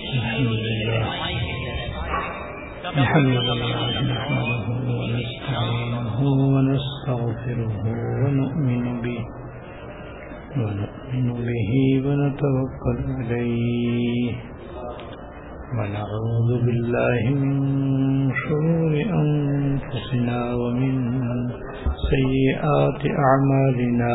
[0.00, 1.02] الحمد لله
[4.12, 4.66] نحمده
[5.00, 6.18] ونستعينه
[6.54, 7.84] ونستغفره
[8.22, 9.20] ونؤمن به
[10.56, 11.72] ونؤمن به
[12.06, 14.32] ونتوكل عليه
[15.78, 17.54] ونعوذ بالله من
[18.44, 20.94] شرور أنفسنا ومن
[22.12, 24.14] سيئات أعمالنا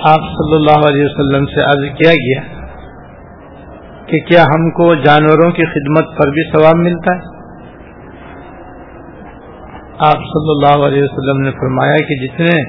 [0.00, 2.40] آپ صلی اللہ علیہ وسلم سے عرض کیا گیا
[4.06, 7.20] کہ کیا ہم کو جانوروں کی خدمت پر بھی ثواب ملتا ہے؟
[9.98, 12.64] آپ صلی اللہ علیہ وسلم نے فرمایا کہ جتنے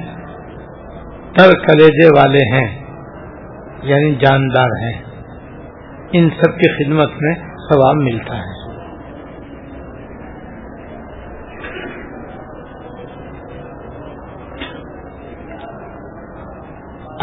[1.38, 2.84] تر کلیجے والے ہیں
[3.84, 5.02] یعنی جاندار ہیں،
[6.12, 7.36] ان سب کی خدمت میں
[7.70, 8.63] ثواب ملتا ہے۔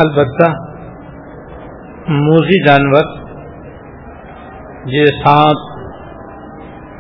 [0.01, 0.51] البتہ
[2.09, 3.03] موزی جانور
[4.85, 5.81] جیسے سانپ،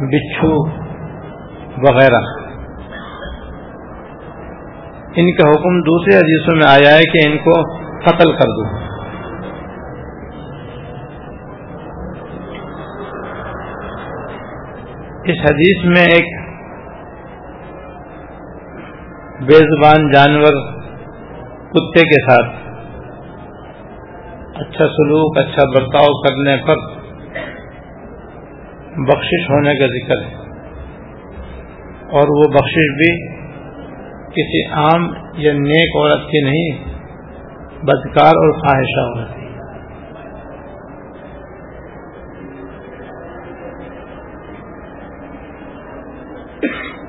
[0.00, 0.68] بچھو
[1.78, 2.20] وغیرہ۔
[5.16, 7.62] ان کا حکم دوسرے حدیثوں میں آیا ہے کہ ان کو
[8.00, 8.90] قتل کر دو۔
[15.24, 16.40] اس حدیث میں ایک
[19.40, 20.52] بے زبان جانور
[21.70, 22.59] کتے کے ساتھ
[24.60, 27.00] اچھا سلوک اچھا برتاؤ کرنے پر
[29.06, 30.40] بخشش ہونے کا ذکر ہے۔
[32.10, 33.40] اور وہ بخشش بھی
[34.26, 36.84] کسی عام یا نیک عورت کی نہیں،
[37.82, 39.40] بدکار اور خواہشہ عورت کی۔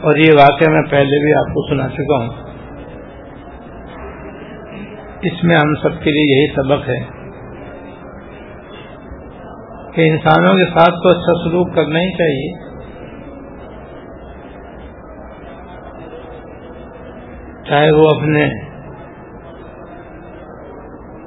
[0.01, 2.51] اور یہ واقعہ میں پہلے بھی آپ کو سنا چکا ہوں۔
[5.21, 7.20] اس میں ہم سب کے لیے یہی سبق ہے۔
[9.93, 12.71] کہ انسانوں کے ساتھ تو اچھا سلوک کرنا ہی چاہیے۔
[17.69, 18.49] چاہے وہ اپنے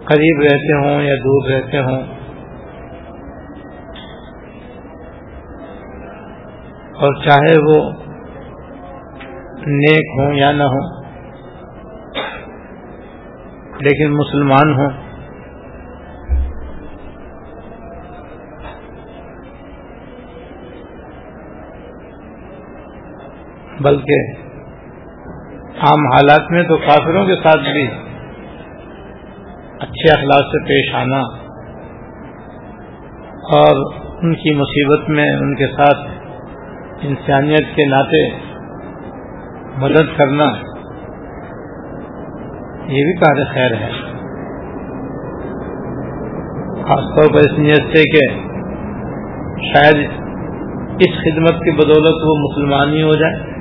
[0.04, 2.02] قریب رہتے ہوں یا دور رہتے ہوں۔
[6.94, 7.90] اور چاہے وہ
[9.66, 11.02] نیک ہوں یا نہ ہوں،
[13.80, 15.03] لیکن مسلمان ہوں۔
[23.84, 24.42] بلکہ
[25.82, 27.86] عام حالات میں تو کافروں کے ساتھ بھی
[29.80, 31.20] اچھے اخلاق سے پیش آنا
[33.54, 33.80] اور
[34.22, 36.06] ان کی مصیبت میں ان کے ساتھ
[37.02, 38.22] انسانیت کے ناطے
[39.76, 40.44] مدد کرنا،
[42.88, 43.90] یہ بھی کار خیر ہے۔
[46.82, 48.26] خاص طور پر اس نیت سے کہ
[49.68, 50.04] شاید
[51.00, 53.53] اس خدمت کی بدولت وہ مسلمان ہی ہو جائے۔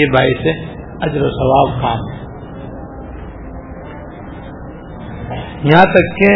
[0.00, 0.46] یہ باعث
[1.00, 2.24] اجر و ثواب کام۔ ہے
[5.64, 6.34] یہاں تک کہ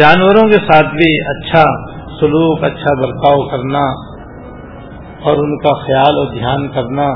[0.00, 1.64] جانوروں کے ساتھ بھی اچھا
[2.20, 3.80] سلوک اچھا برتاؤ کرنا
[5.22, 7.06] اور ان کا خیال اور دھیان کرنا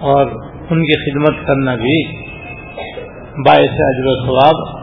[0.00, 0.26] اور
[0.70, 2.04] ان کی خدمت کرنا بھی
[3.46, 4.76] باعث اجر و ثواب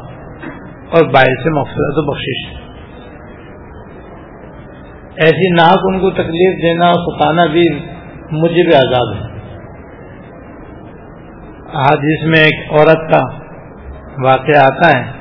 [0.92, 2.68] اور باعث مغفرت و بخشش۔
[5.16, 7.64] ایسی ناک ان کو تکلیف دینا اور ستانا بھی
[8.32, 9.37] مجھے بھی آزاد ہے۔
[11.78, 13.26] حادث میں ایک عورت کا
[14.24, 15.12] واقعہ آتا ہے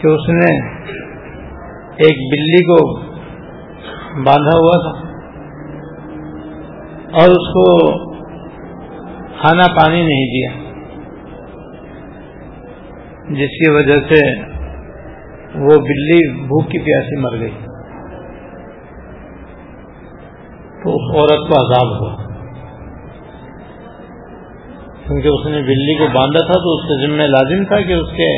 [0.00, 0.68] کہ اس نے
[1.96, 2.98] ایک بلی کو
[4.24, 5.08] باندھا ہوا تھا
[7.12, 7.88] اور اس کو
[9.40, 10.50] کھانا پانی نہیں دیا،
[13.30, 14.42] جس کی وجہ سے
[15.54, 17.58] وہ بلی بھوک کی پیاسی مر گئی۔
[20.82, 22.27] تو اس عورت کو عذاب ہوا۔
[25.08, 28.10] کیونکہ اس نے بلی کو باندھا تھا تو اس کے ذمہ لازم تھا کہ اس
[28.16, 28.28] کے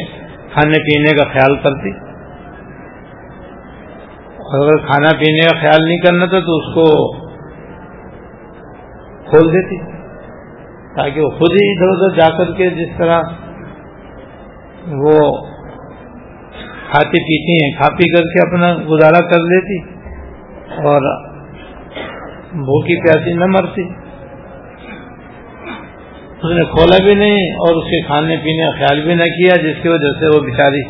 [0.52, 1.90] کھانے پینے کا خیال کرتی۔
[4.44, 6.84] اور اگر کھانا پینے کا خیال نہیں کرنا تھا تو اس کو
[9.30, 9.78] کھول دیتی
[10.96, 13.22] تاکہ وہ خود ہی ادھر ادھر جا کر کے جس طرح
[14.86, 15.18] وہ
[16.90, 19.78] کھاتی پیتی ہیں کھا پی کر کے اپنا گزارا کر لیتی
[20.84, 21.00] اور
[22.52, 23.82] بھوکی پیاسی نہ مرتی۔
[26.40, 29.56] اس نے کھولا بھی نہیں اور اس کے کھانے پینے کا خیال بھی نہ کیا،
[29.62, 30.82] جس کی وجہ سے وہ بیچاری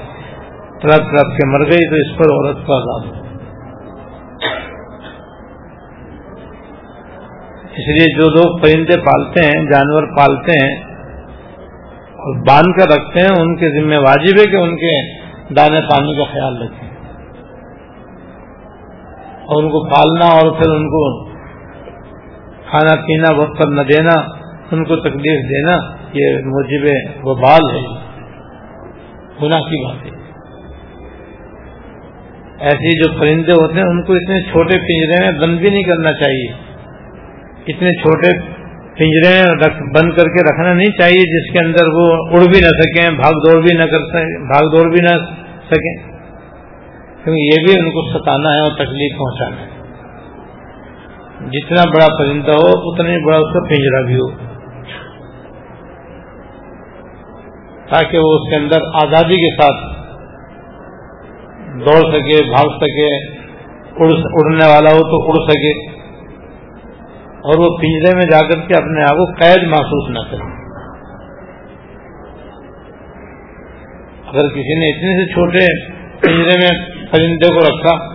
[0.82, 3.18] تڑپ تڑپ کے مر گئی تو اس پر عورت کو آزاد ہو
[7.72, 10.76] اس لیے جو لوگ پرندے پالتے ہیں، جانور پالتے ہیں
[12.14, 14.94] اور باندھ کر رکھتے ہیں، ان کے ذمہ واجب ہے کہ ان کے
[15.54, 16.88] دانے پانی کا خیال رکھیں۔
[19.44, 21.24] اور ان کو پالنا اور پھر ان کو
[22.70, 24.39] کھانا پینا وقت پر نہ دینا
[24.72, 25.76] ان کو تکلیف دینا
[26.12, 26.86] یہ موجب
[27.22, 28.10] و بال ہے۔
[29.42, 30.20] گناہ کی بات ہے۔
[32.60, 36.12] ایسے جو پرندے ہوتے ہیں، ان کو اتنے چھوٹے پنجرے میں بند بھی نہیں کرنا
[36.12, 36.52] چاہیے۔
[37.66, 38.38] اتنے چھوٹے
[38.98, 43.10] پنجرے بند کر کے رکھنا نہیں چاہیے، جس کے اندر وہ اڑ بھی نہ سکیں،
[43.10, 45.18] بھاگ دوڑ بھی نہ کر سکیں، بھاگ دوڑ بھی نہ
[45.70, 46.10] سکیں۔
[47.24, 49.80] کیونکہ یہ بھی ان کو ستانا ہے اور تکلیف پہنچانا ہے۔
[51.52, 54.49] جتنا بڑا پرندہ ہو، اتنا ہی بڑا اس کا پنجرا بھی ہو۔
[57.90, 60.00] تاکہ وہ اس کے اندر آزادی کے ساتھ
[61.74, 63.40] دوڑ سکے، بھاگ سکے
[64.00, 66.00] اڑنے والا ہو تو اڑ سکے۔
[67.40, 70.60] اور وہ پنجرے میں جا کر کے اپنے آپ کو قید محسوس نہ کرے۔
[74.28, 75.66] اگر کسی نے اتنے سے چھوٹے
[76.20, 78.14] پنجرے میں پرندے کو رکھا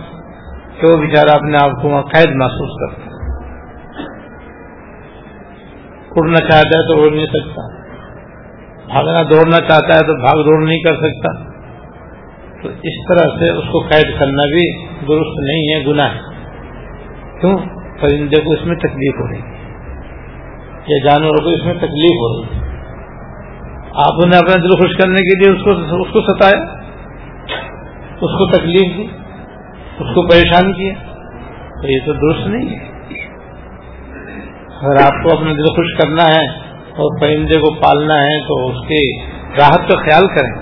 [0.80, 3.10] تو وہ بیچارہ اپنے آپ کو وہاں قید محسوس کرتا
[6.16, 7.75] اڑنا چاہتا ہے تو اڑ نہیں سکتا۔
[8.86, 11.56] بھاگنا دوڑنا چاہتا ہے تو بھاگ دوڑ نہیں کر سکتا۔
[12.62, 16.20] تو اس طرح سے اس کو قید کرنا بھی درست نہیں ہے، گناہ ہے۔
[17.40, 17.58] کیوں؟
[18.00, 19.56] پرندے کو اس میں تکلیف ہو رہی ہے۔
[20.88, 22.66] یا جانوروں کو اس میں تکلیف ہو رہی ہے۔
[23.94, 26.62] آپ نے اپنا دل خوش کرنے کے لیے اس کو اس کو ستایا،
[28.10, 29.02] اس کو تکلیف دی،
[29.98, 30.92] اس کو پریشان کیا۔
[31.82, 32.84] تو یہ تو درست نہیں ہے۔
[34.80, 36.65] اگر آپ کو اپنا دل خوش کرنا ہے
[36.96, 39.00] اور پرندے کو پالنا ہے تو اس کی
[39.58, 40.54] راحت کا خیال کریں۔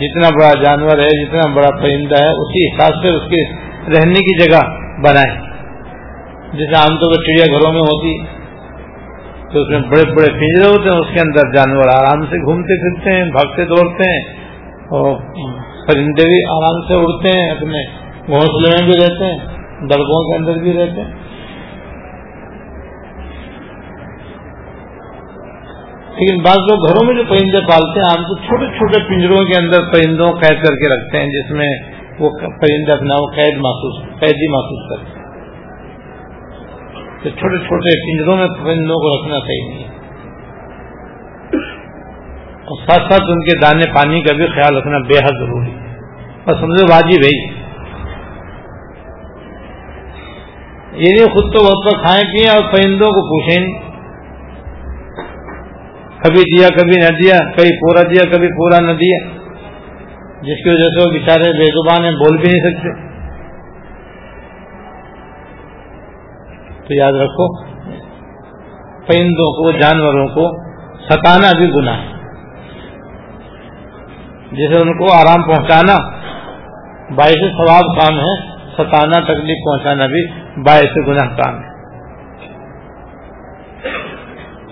[0.00, 3.40] جتنا بڑا جانور ہے، جتنا بڑا پرندہ ہے، اسی حساب سے اس کے
[3.94, 4.60] رہنے کی جگہ
[5.02, 5.32] بنائیں۔
[6.52, 8.12] جیسے عام طور پر چڑیا گھروں میں ہوتی،
[9.52, 12.76] تو اس میں بڑے بڑے پنجرے ہوتے ہیں، اس کے اندر جانور آرام سے گھومتے
[12.80, 14.22] پھرتے ہیں، بھاگتے دوڑتے ہیں،
[14.90, 15.10] اور
[15.86, 17.82] پرندے بھی آرام سے اڑتے ہیں، اپنے
[18.28, 19.38] گھونسلے میں بھی رہتے ہیں،
[19.90, 21.27] درگوں کے اندر بھی رہتے ہیں۔
[26.20, 29.60] لیکن بعض لوگ گھروں میں جو پرندے پالتے ہیں، آپ تو چھوٹے چھوٹے پنجروں کے
[29.60, 31.68] اندر پرندوں قید کر کے رکھتے ہیں، جس میں
[32.18, 35.28] وہ پرندے اپنا وہ قید محسوس، قیدی محسوس کرتے ہیں۔
[37.22, 39.98] تو چھوٹے چھوٹے پنجروں میں پرندوں کو رکھنا صحیح نہیں ہے۔
[42.54, 45.96] اور ساتھ ساتھ ان کے دانے پانی کا بھی خیال رکھنا بے حد ضروری ہے۔
[46.44, 47.58] اور سمجھو واجب ہے۔
[50.92, 53.87] یہ نہیں، خود تو وقت پر کھائیں پیے اور پرندوں کو پوچھیں۔ نہیں
[56.24, 59.28] کبھی دیا، کبھی نہ دیا، کبھی پورا دیا، کبھی پورا نہ دیا۔
[60.42, 63.08] جس کی وجہ سے وہ بےچارے بے زبان ہیں، بول بھی نہیں سکتے۔
[66.86, 67.62] تو یاد رکھو،
[69.06, 70.68] پرندوں کو، جانوروں کو
[71.08, 72.08] ستانا بھی گنا ہے۔
[74.52, 75.96] جسے ان کو آرام پہنچانا،
[77.14, 78.34] باعث ثواب کام ہے،
[78.72, 80.26] ستانا تکلیف پہنچانا بھی
[80.62, 81.67] باعث گناہ کام ہے۔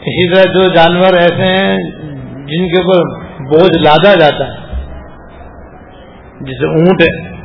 [0.06, 1.78] اسی طرح جو جانور ایسے ہیں
[2.46, 4.84] جن کے اوپر بوجھ لادا جاتا ہے
[6.40, 7.36] جیسے اونٹ ہے۔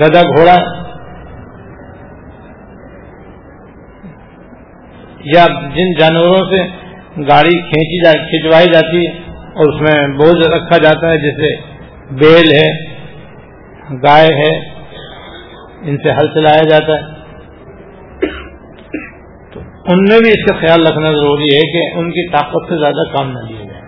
[0.00, 0.56] گدا گھوڑا
[5.24, 6.62] یا جن جانوروں سے
[7.22, 9.12] گاڑی کھینچی جا کھینچوائی جاتی ہے
[9.52, 11.54] اور اس میں بوجھ رکھا جاتا ہے، جیسے
[12.10, 12.68] بیل ہے،
[14.02, 14.52] گائے ہے،
[15.82, 17.15] ان سے ہل چلایا جاتا ہے۔
[19.88, 23.16] ان میں بھی اس کا خیال رکھنا ضروری ہے کہ ان کی طاقت سے زیادہ
[23.16, 23.80] کام نہ لیا جائے۔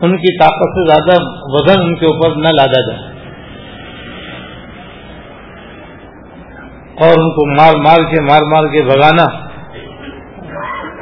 [0.00, 3.18] ان کی طاقت سے زیادہ وزن ان کے اوپر نہ لادا جائے۔
[7.00, 9.24] اور ان کو مار مار کے مار مار کے بھگانا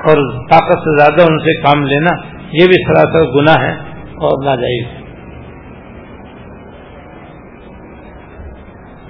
[0.09, 2.17] اور طاقت سے زیادہ ان سے کام لینا،
[2.53, 3.73] یہ بھی سراسر گناہ ہے
[4.05, 4.87] اور ناجائز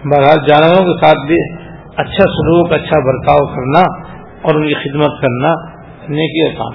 [0.05, 1.56] بہرحال جانوروں کے ساتھ بھی
[1.99, 3.81] اچھا سلوک اچھا برتاؤ کرنا
[4.43, 5.53] اور ان کی خدمت کرنا
[6.09, 6.75] نیکی کا کام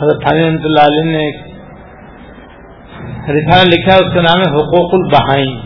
[0.00, 1.36] حضرت رحمۃ اللہ علیہ نے ایک
[3.30, 5.56] رسالہ لکھا ہے اس کا نام ہے حقوق البہائی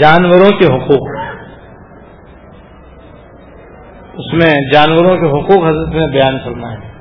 [0.00, 1.08] جانوروں کے حقوق۔
[4.14, 6.94] اس میں جانوروں کے حقوق حضرت نے بیان کرنا ہے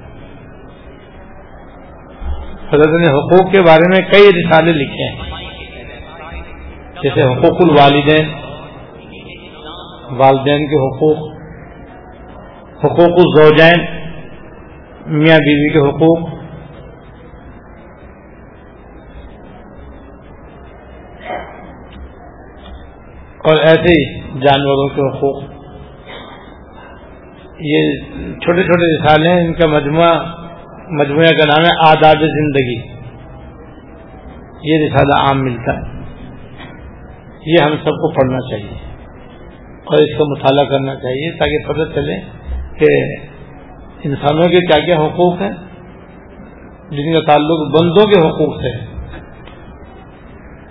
[2.73, 5.44] حضرت نے حقوق کے بارے میں کئی رسالے لکھے۔ ہیں
[7.05, 8.29] جیسے حقوق الوالدین،
[10.09, 11.35] والدین کے حقوق
[12.85, 13.79] حقوق الزوجین،
[15.05, 16.29] میاں بیوی کے حقوق۔
[23.37, 25.43] اور ایسے ہی جانوروں کے حقوق۔
[27.59, 27.99] یہ
[28.41, 30.45] چھوٹے چھوٹے رسالے ہیں، ان کا مجموعہ
[30.89, 32.77] مجموعہ کا نام ہے آداب زندگی۔
[34.63, 35.94] یہ رسالہ عام ملتا ہے۔
[37.45, 38.75] یہ ہم سب کو پڑھنا چاہیے
[39.85, 42.15] اور اس کا مطالعہ کرنا چاہیے تاکہ پتہ چلے
[42.79, 42.91] کہ
[44.03, 45.51] انسانوں کے کیا کیا حقوق ہیں،
[46.89, 48.71] جن کا تعلق بندوں کے حقوق سے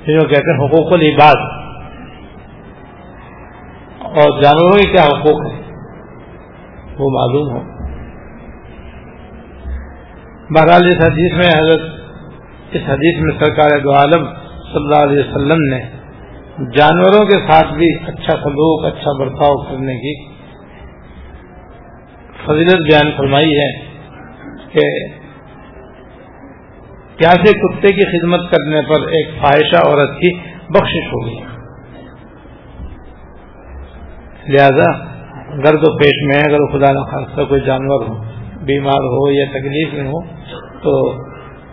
[0.06, 1.44] جن کو کہتے ہیں حقوق العباد۔
[4.14, 5.62] اور جانوروں کے کیا حقوق ہیں،
[6.98, 7.62] وہ معلوم ہو
[10.50, 11.82] بہرحال اس حدیث میں، حضرت
[12.72, 14.24] اس حدیث میں سرکار دو عالم
[14.64, 15.80] صلی اللہ علیہ وسلم نے
[16.58, 20.12] جانوروں کے ساتھ بھی اچھا سلوک اچھا برتاؤ کرنے کی
[22.46, 23.70] فضیلت بیان فرمائی ہے
[24.72, 24.86] کہ
[27.16, 30.30] پیاسے کتے کی خدمت کرنے پر ایک فائشہ عورت کی
[30.68, 31.36] بخشش ہوگی
[34.48, 34.90] لہذا
[35.64, 38.14] گرد و پیش میں اگر خدا نخواستہ کوئی جانور ہو،
[38.64, 40.20] بیمار ہو یا تکلیف میں ہو،
[40.82, 41.12] تو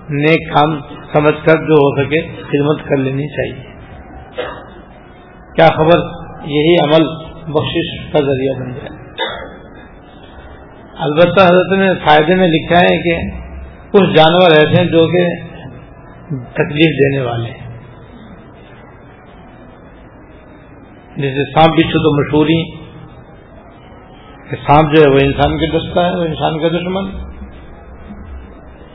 [0.09, 0.79] نیک کام
[1.13, 3.69] سمجھ کر جو ہو سکے خدمت کر لینی چاہیے۔
[5.55, 5.99] کیا خبر؟
[6.45, 7.07] یہی عمل
[7.51, 9.01] بخشش کا ذریعہ بن جائے
[10.97, 13.29] البتہ حضرت نے فائدے میں لکھا ہے کہ
[13.91, 15.51] کچھ جانور ایسے ہیں جو کہ
[16.53, 17.61] تکلیف دینے والے ہیں۔
[21.17, 22.71] جیسے سانپ بچھو تو مشہور ہی
[24.49, 27.31] کہ سانپ جو ہے وہ انسان کے دستہ ہے، وہ انسان کا دشمن۔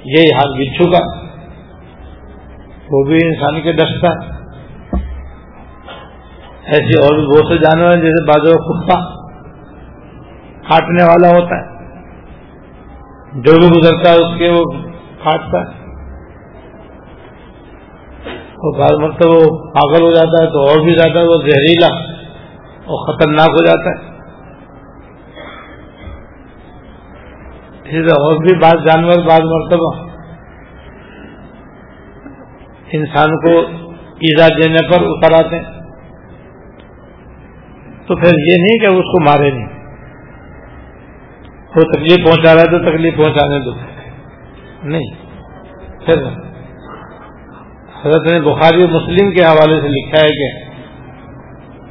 [0.05, 1.27] یہی حال بچھو کا
[2.91, 4.36] وہ بھی انسان کے دستہ ہے۔
[6.67, 9.01] ایسے اور بھی بہت سے جانور ہیں جیسے بازو کتا
[10.71, 11.77] کاٹنے والا ہوتا ہے۔
[13.33, 14.65] جو بھی گزرتا ہے اس کے وہ
[15.25, 15.87] کاٹتا ہے۔
[18.41, 21.95] اور بعض مرتبہ وہ پاگل ہو جاتا ہے تو اور بھی زیادہ وہ زہریلا
[22.63, 24.17] اور خطرناک ہو جاتا ہے۔
[28.01, 30.07] اور بھی بعض جانور بعض مرتبہ
[32.93, 33.59] انسان کو
[34.03, 35.76] ایزا دینے پر اتر آتے ہیں۔
[38.07, 39.67] تو پھر یہ نہیں کہ اس کو مارے نہیں۔
[41.77, 43.71] وہ تکلیف پہنچا رہا ہے تو تکلیف پہنچانے دو۔
[44.83, 45.27] نہیں۔
[46.07, 46.23] پھر
[48.05, 50.65] حضرت نے بخاری مسلم کے حوالے سے لکھا ہے کہ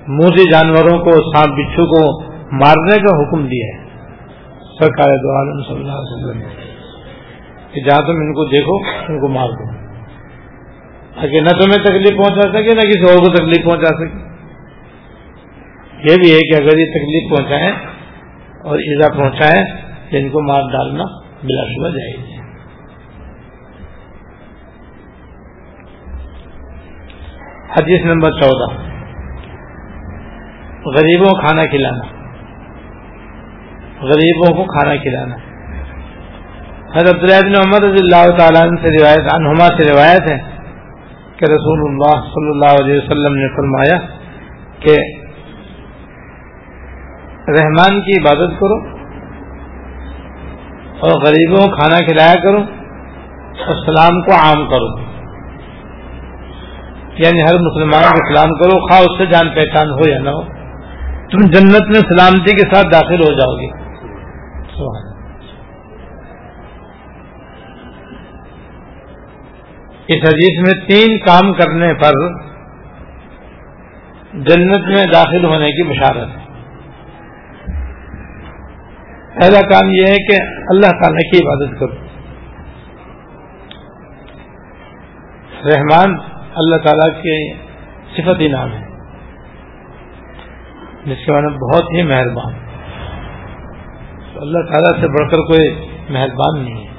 [0.07, 3.85] موزی جانوروں کو، سانپ بچھو کو مارنے کا حکم دیا ہے۔
[4.79, 6.41] سرکار دو عالم صلی اللہ علیہ وسلم
[7.71, 8.77] کہ جہاں تم ان کو دیکھو،
[9.13, 9.85] ان کو مار دو۔
[11.15, 14.24] تاکہ نہ تمہیں تکلیف پہنچا سکے، نہ کسی اور کو تکلیف پہنچا سکے۔
[16.09, 17.71] یہ بھی ہے کہ اگر یہ تکلیف پہنچائیں
[18.63, 19.63] اور ایزا پہنچائیں
[20.11, 21.03] تو ان کو مار ڈالنا
[21.43, 22.35] بلا شبہ جائے گی
[27.77, 28.85] حدیث نمبر چودہ۔
[30.85, 32.03] غریبوں کو کھانا کھلانا۔
[34.01, 35.35] غریبوں کو کھانا کھلانا۔
[36.97, 40.37] حضرت بن محمد رضی اللہ تعالیٰ سے روایت عنہما سے روایت ہے
[41.37, 43.97] کہ رسول اللہ صلی اللہ علیہ وسلم نے فرمایا
[44.79, 45.24] کہ
[47.49, 48.75] رحمان کی عبادت کرو
[50.99, 52.57] اور غریبوں کو کھانا کھلایا کرو
[53.65, 55.05] اور سلام کو عام کرو
[57.17, 60.41] یعنی ہر مسلمان کو سلام کرو، خواہ اس سے جان پہچان ہو یا نہ ہو۔
[61.31, 63.85] تم جنت میں سلامتی کے ساتھ داخل ہو جاؤ گے۔
[70.07, 72.27] اس حدیث میں تین کام کرنے پر
[74.33, 76.44] جنت میں داخل ہونے کی بشارت ہے۔
[79.41, 80.37] پہلا کام یہ ہے کہ
[80.69, 82.05] اللہ تعالی کی عبادت کرو۔
[85.65, 86.17] رحمان
[86.55, 87.53] اللہ تعالی کے
[88.17, 88.85] صفت نام ہے۔
[91.05, 92.53] جس کے معنی بہت ہی مہربان۔
[94.33, 96.93] تو اللہ تعالیٰ سے بڑھ کر کوئی مہربان نہیں ہے۔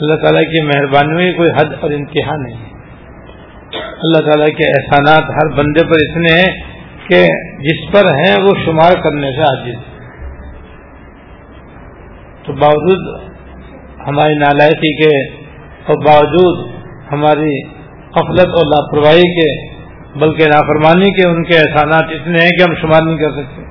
[0.00, 2.70] اللہ تعالیٰ کی مہربانی میں کوئی حد اور انتہا نہیں ہے۔
[3.76, 6.60] اللہ تعالیٰ کے احسانات ہر بندے پر اتنے ہیں
[7.08, 7.26] کہ
[7.58, 9.95] جس پر ہیں وہ شمار کرنے سے عاجز۔
[12.46, 13.30] تو باوجود
[14.08, 15.38] ہماری نالائکی کے
[15.86, 16.74] اور باوجود
[17.12, 17.62] ہماری
[18.16, 19.76] غفلت اور لاپرواہی کے
[20.18, 23.62] بلکہ نافرمانی کے ان کے احسانات اتنے ہیں کہ ہم شمار نہیں کر سکتے۔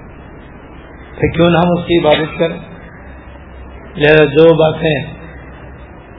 [1.20, 2.60] پھر کیوں نہ ہم اس کی عبادت کریں؟
[3.96, 5.04] لہذا جو باتیں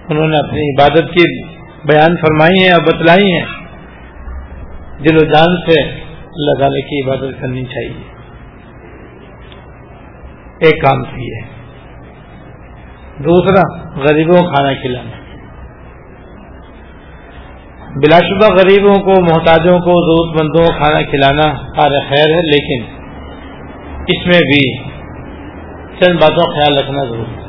[0.09, 1.43] انہوں نے اپنی عبادت کی
[1.85, 3.47] بیان فرمائی ہیں اور بتلائی ہیں،
[5.09, 5.83] دل و جان سے
[6.21, 8.05] اللہ تعالی کی عبادت کرنی چاہیے۔
[10.61, 11.56] ایک کام کیے
[13.25, 13.63] دوسرا،
[13.97, 15.11] غریبوں کو کھانا کھلانا۔
[17.95, 22.85] بلا شبہ غریبوں کو، محتاجوں کو ضرورت مندوں کو کھانا کھلانا کار خیر ہے، لیکن
[24.09, 24.77] اس میں بھی
[26.01, 27.47] چند باتوں کا خیال رکھنا ضروری ہے۔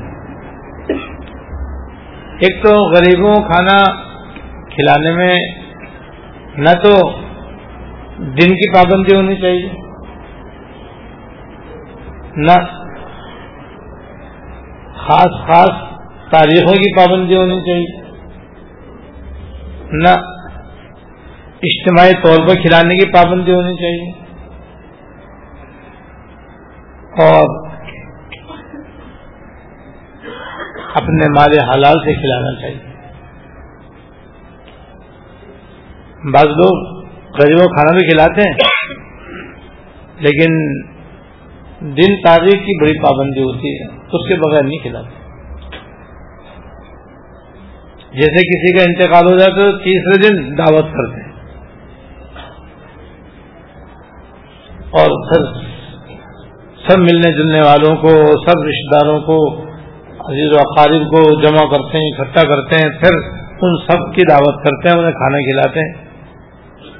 [2.40, 3.84] ایک تو غریبوں کو کھانا
[4.70, 5.34] کھلانے میں
[6.58, 7.12] نہ تو
[8.18, 9.70] دن کی پابندی ہونی چاہیے،
[12.38, 12.58] نہ
[15.08, 15.70] خاص خاص
[16.32, 18.02] تاریخوں کی پابندی ہونی چاہیے۔
[19.92, 20.10] نہ
[21.62, 24.28] اجتماعی طور پر کھلانے کی پابندی ہونی چاہیے۔
[27.24, 27.68] اور
[30.94, 32.88] اپنے مال حلال سے کھلانا چاہیے۔
[36.34, 37.08] بعض لوگ
[37.40, 38.54] غریبوں کھانا بھی کھلاتے ہیں،
[40.20, 40.82] لیکن
[41.82, 45.28] دن تاریخ کی بڑی پابندی ہوتی ہے اس کے بغیر نہیں کھلاتے۔
[48.14, 51.28] جیسے کسی کا انتقال ہو جائے تو تیسرے دن دعوت کرتے ہیں۔
[54.92, 55.68] اور پھر
[56.90, 59.62] سب ملنے جلنے والوں کو، سب رشتے داروں کو،
[60.20, 64.63] عزیز و اقارب کو جمع کرتے ہیں، اکٹھا کرتے ہیں، پھر ان سب کی دعوت
[64.63, 66.08] کرتے ہیں، انہیں کھانا کھلاتے ہیں۔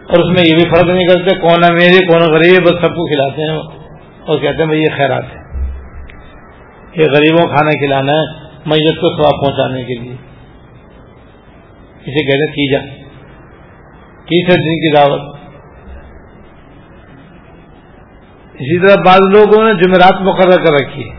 [0.04, 2.82] اور اس میں یہ بھی فرق نہیں کرتے، کون ہے میری، کون غریب ہے بس
[2.82, 3.77] سب کو کھلاتے ہیں۔
[4.28, 5.48] اور کہتے ہیں بھائی یہ خیرات ہے
[6.96, 8.26] یہ غریبوں کھانا کھلانا ہے،
[8.66, 10.14] میت کو سواب پہنچانے کے لیے۔
[12.00, 12.80] اسے کہتے ہیں کی جا
[14.26, 15.38] تیسرے دن کی دعوت۔
[18.54, 21.18] اسی طرح بعض لوگوں نے جمعرات مقرر کر رکھی ہے۔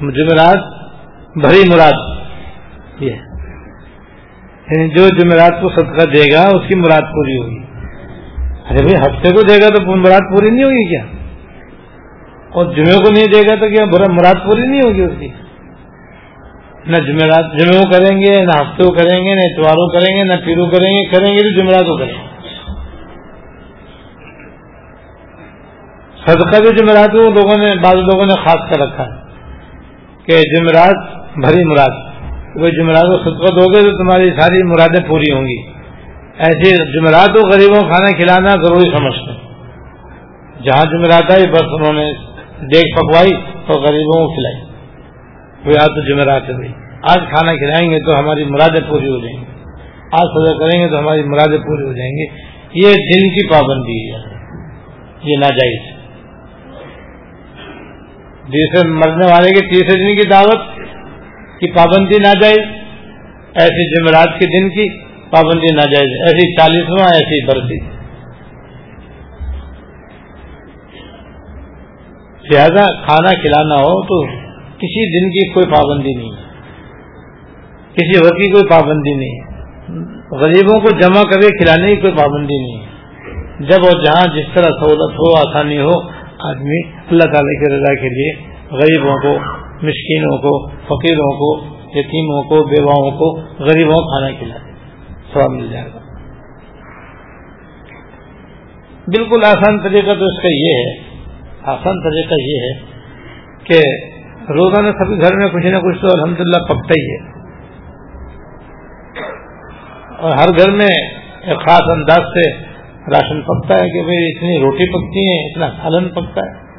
[0.00, 0.58] جمعرات
[1.36, 2.26] بھری مراد
[3.00, 3.10] یہ
[4.70, 7.69] یعنی جو جمعرات کو صدقہ دے گا، اس کی مراد پوری ہوگی۔
[8.70, 11.02] ارے بھائی، ہفتے کو دے گا تو مراد پوری نہیں ہوگی کیا؟
[12.52, 15.28] اور جمعے کو نہیں دے گا تو کیا مراد پوری نہیں ہوگی اس کی؟
[16.86, 20.34] نہ جمعرات جمعوں کریں گے، نہ ہفتے کو کریں گے، نہ اتواروں کریں گے، نہ
[20.46, 22.28] پیروں کریں گے کریں گے تو جمعرات کو کریں گے۔
[26.26, 29.18] صدقہ بھی جمعرات کو لوگوں نے بعض لوگوں نے خاص کر رکھا ہے
[30.24, 30.96] کہ جمعرات
[31.36, 31.94] بھری مراد۔
[32.56, 35.79] وہ جمعرات کو صدقہ دو گے تو تمہاری ساری مرادیں پوری ہوں گی۔
[36.40, 39.50] ایسے جمعرات کو غریبوں کو کھانا کھلانا ضروری سمجھتے ہیں۔
[40.62, 42.12] جہاں جمعرات آئی، بس انہوں نے
[42.60, 43.30] دیکھ پکوائی
[43.66, 44.70] اور غریبوں کو کھلائی۔
[45.64, 46.72] وہ یاد تو جمعرات ہے بھائی۔
[47.02, 49.44] آج کھانا کھلائیں گے تو ہماری مرادیں پوری ہو جائیں گی۔
[50.12, 52.24] آج سزا کریں گے تو ہماری مرادیں پوری ہو جائیں گی۔
[52.74, 54.40] یہ دن کی پابندی ہے۔
[55.22, 56.00] یہ ناجائز۔
[58.48, 60.76] جیسے مرنے والے کے تیسرے دن کی دعوت
[61.60, 62.54] کی پابندی نہ جائے
[63.54, 68.00] ایسی جمعرات کے دن کی پابندی نہ جائے ایسی چالیسواں، ایسی برسی
[72.52, 74.26] لہذا کھانا کھلانا ہو تو
[74.76, 76.50] کسی دن کی کوئی پابندی نہیں ہے۔
[77.92, 79.50] کسی وقت کی کوئی پابندی نہیں ہے۔
[80.30, 82.90] غریبوں کو جمع کر کے کھلانے کی کوئی پابندی نہیں ہے۔
[83.60, 86.00] جب اور جہاں جس طرح سہولت ہو، آسانی ہو،
[86.38, 88.32] آدمی اللہ تعالی کی رضا کے لیے
[88.70, 89.38] غریبوں کو
[89.82, 91.64] مشکینوں کو، فقیروں کو،
[91.98, 94.69] یتیموں کو، بیواؤں کو، غریبوں کو کھانا کھلا
[95.32, 95.98] سواب مل جائے گا۔
[99.06, 101.02] بالکل آسان طریقہ تو اس کا یہ ہے،
[101.62, 103.00] آسان طریقہ یہ ہے
[103.64, 103.80] کہ
[104.52, 107.30] روزانہ سبھی گھر میں کچھ نہ کچھ تو الحمدللہ پکتا ہی ہے۔
[110.18, 110.88] اور ہر گھر میں
[111.42, 112.50] ایک خاص انداز سے
[113.12, 116.70] راشن پکتا ہے کہ بھائی اتنی روٹی پکتی ہے اتنا سالن پکتا ہے۔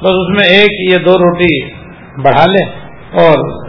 [0.00, 1.70] بس اس میں ایک یا دو روٹی
[2.22, 2.66] بڑھا لیں
[3.12, 3.61] اور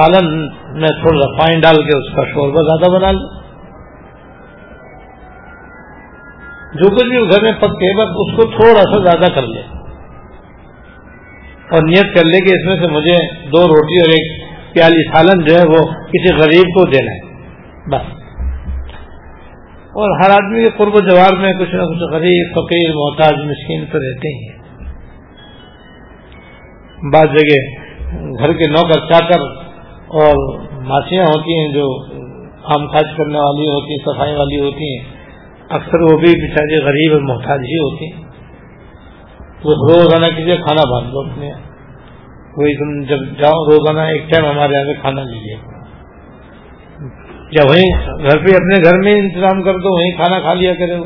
[0.00, 0.40] سالن
[0.80, 3.40] میں تھوڑا سا پانی ڈال کے اس کا شوربہ زیادہ بنا لیں
[6.74, 9.62] جو کچھ بھی گھر میں پکے، بس اس کو تھوڑا سا زیادہ کر لیں
[11.72, 15.44] اور نیت کر لے کہ اس میں سے مجھے دو روٹی اور ایک پیالی سالن
[15.44, 17.44] جو ہے وہ کسی غریب کو دینا ہے۔
[17.90, 18.20] بس۔
[19.88, 23.84] اور ہر آدمی کے قرب و جوار میں کچھ نہ کچھ غریب، فقیر، محتاج، مسکین
[23.92, 24.60] تو رہتے ہی ہیں۔
[27.12, 27.80] بعض جگہ
[28.38, 29.59] گھر کے نوکر چاکر
[30.10, 32.04] اور ماسیاں ہوتی ہیں جو
[32.62, 35.04] کام کاج کرنے والی ہوتی ہیں، صفائی والی ہوتی ہیں،
[35.70, 38.30] اکثر وہ بھی بیچاری غریب اور محتاج ہی ہوتی ہیں۔
[39.62, 41.50] تو روزانہ کیجیے کھانا باندھ لو اپنے
[42.54, 45.56] کوئی تم جب جاؤ روزانہ ایک ٹائم ہمارے یہاں سے کھانا لیجیے۔
[47.50, 50.96] یا وہیں گھر پہ اپنے گھر میں انتظام کر دو، وہیں کھانا کھا لیا کرے۔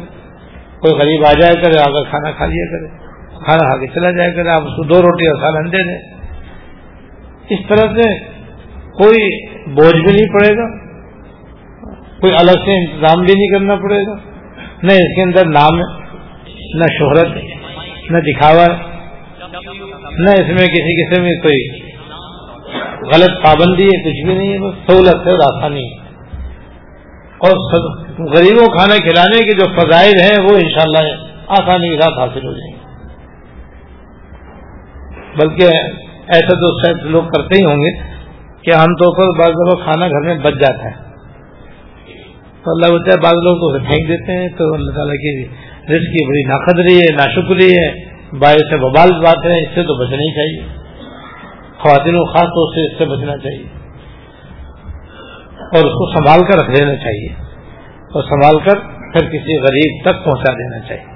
[0.78, 2.88] کوئی غریب آ جائے کرے، آ کر کھانا کھا لیا کرے۔
[3.44, 6.14] کھانا کھا کے چلا جائے کرے، آپ اس کو دو روٹی اور سال انڈے دیں۔
[7.50, 8.33] اس طرح سے
[8.98, 10.78] کوئی بوجھ بھی نہیں پڑے گا،
[12.20, 14.14] کوئی الگ سے انتظام بھی نہیں کرنا پڑے گا۔
[14.82, 16.04] نہ اس کے اندر نام ہے،
[16.74, 17.36] نہ شہرت
[18.10, 18.82] نہ دکھاوا ہے،
[20.18, 21.80] نہ اس میں کسی قسم میں کوئی
[23.14, 26.04] غلط پابندی ہے، کچھ بھی نہیں ہے، بس سہولت ہے اور آسانی ہے۔
[27.38, 27.56] اور
[28.18, 31.14] غریبوں کھانا کھلانے کے جو فضائل ہیں، وہ انشاءاللہ
[31.48, 32.84] آسانی کے ساتھ حاصل ہو جائیں گے۔
[35.36, 35.64] بلکہ
[36.26, 38.13] ایسا تو شاید لوگ کرتے ہی ہوں گے۔
[38.64, 41.04] کہ عام طور پر بعض دفعہ کھانا گھر میں بچ جاتا ہے۔
[42.64, 45.44] تو اللہ بچہ بعض لوگ تو اسے پھینک دیتے ہیں تو اللہ تعالیٰ کی
[45.80, 50.04] رزق کی بڑی ناقدری ہے، ناشکری ہے۔ باعث سے ببال بات ہے، اس سے تو
[50.04, 50.76] بچنا ہی چاہیے۔
[51.78, 53.66] خواتین کو خاص طور سے اس سے بچنا چاہیے۔
[55.54, 57.28] اور اس کو سنبھال کر رکھ لینا چاہیے۔
[58.12, 58.74] اور سنبھال کر
[59.12, 61.14] پھر کسی غریب تک پہنچا دینا چاہیے۔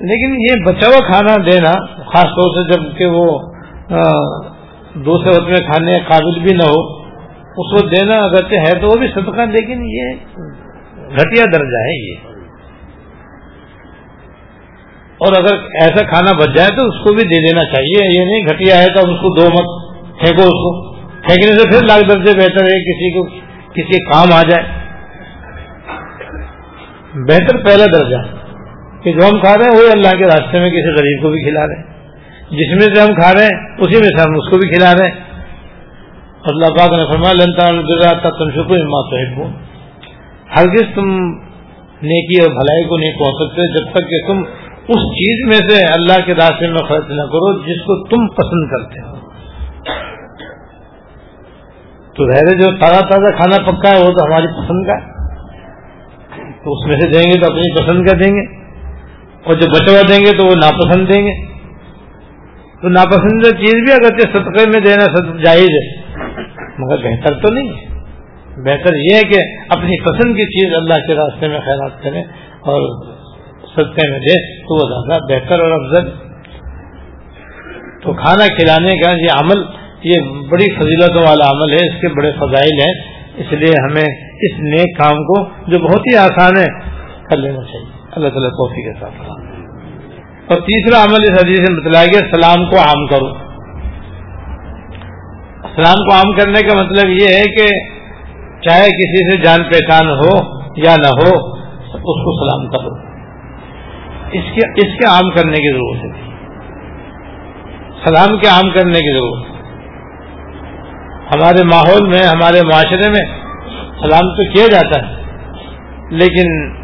[0.00, 3.38] لیکن یہ بچا ہوا کھانا دینا، خاص طور سے جبکہ وہ
[4.94, 7.02] دوسرے وقت میں کھانے قابل بھی نہ ہو،
[7.38, 10.14] اس کو دینا اگرچہ ہے تو وہ بھی صدقہ، لیکن یہ
[11.08, 12.16] گھٹیا درجہ ہے یہ۔
[15.18, 18.42] اور اگر ایسا کھانا بچ جائے تو اس کو بھی دے دینا چاہیے، یہ نہیں
[18.42, 22.38] گھٹیا ہے تو اس کو دو مت پھینکو اس کو۔ پھینکنے سے پھر لاکھ درجے
[22.38, 23.24] بہتر ہے، کسی کو
[23.72, 24.64] کسی کام آ جائے۔
[27.14, 28.16] بہتر پہلا درجہ
[29.04, 31.42] کہ جو ہم کھا رہے ہیں، وہی اللہ کے راستے میں کسی غریب کو بھی
[31.42, 31.91] کھلا رہے۔ ہیں
[32.52, 34.90] جس میں سے ہم کھا رہے ہیں، اسی میں سے ہم اس کو بھی کھلا
[34.94, 35.16] رہے ہیں۔
[36.44, 39.46] اللہ پاک نے فرمایا لنتا تم شکو اما تو
[40.50, 41.12] ہرگز تم
[42.02, 44.42] نیکی اور بھلائی کو نہیں پہنچ سکتے، جب تک کہ تم
[44.88, 48.66] اس چیز میں سے اللہ کے راستے میں خرچ نہ کرو جس کو تم پسند
[48.70, 49.14] کرتے ہو۔
[52.16, 55.04] تو رہے جو تازہ تازہ کھانا پکا ہے، وہ تو ہماری پسند کا ہے۔
[56.64, 58.44] تو اس میں سے دیں گے تو اپنی پسند کا دیں گے،
[59.46, 61.34] اور جو بچوا دیں گے تو وہ ناپسند دیں گے۔
[62.82, 66.02] تو ناپسند چیز بھی اگر صدقے میں دینا جائز ہے۔
[66.78, 67.92] مگر بہتر تو نہیں ہے۔
[68.56, 72.22] بہتر یہ ہے کہ اپنی پسند کی چیز اللہ کے راستے میں خیرات کریں
[72.60, 73.06] اور
[73.66, 76.10] صدقے میں دیں تو وہ زیادہ بہتر اور افضل۔
[78.02, 79.62] تو کھانا کھلانے کا یہ عمل،
[80.02, 84.58] یہ بڑی فضیلتوں والا عمل ہے، اس کے بڑے فضائل ہیں۔ اس لیے ہمیں اس
[84.58, 86.66] نیک کام کو جو بہت ہی آسان ہے،
[87.30, 89.51] کر لینا چاہیے۔ اللہ تعالیٰ توفی کے ساتھ
[90.46, 93.28] اور تیسرا عمل اس حدیث میں بتلایا گیا سلام کو عام کرو۔
[95.76, 97.66] سلام کو عام کرنے کا مطلب یہ ہے کہ
[98.62, 103.12] چاہے کسی سے جان پہچان ہو یا نہ ہو، اس کو سلام کرو۔
[104.32, 106.32] اس کے اس کے عام کرنے کی ضرورت ہے۔
[108.04, 109.52] سلام کے عام کرنے کی ضرورت ہے۔
[111.34, 113.24] ہمارے ماحول میں، ہمارے معاشرے میں
[114.00, 115.22] سلام تو کیا جاتا ہے،
[116.10, 116.81] لیکن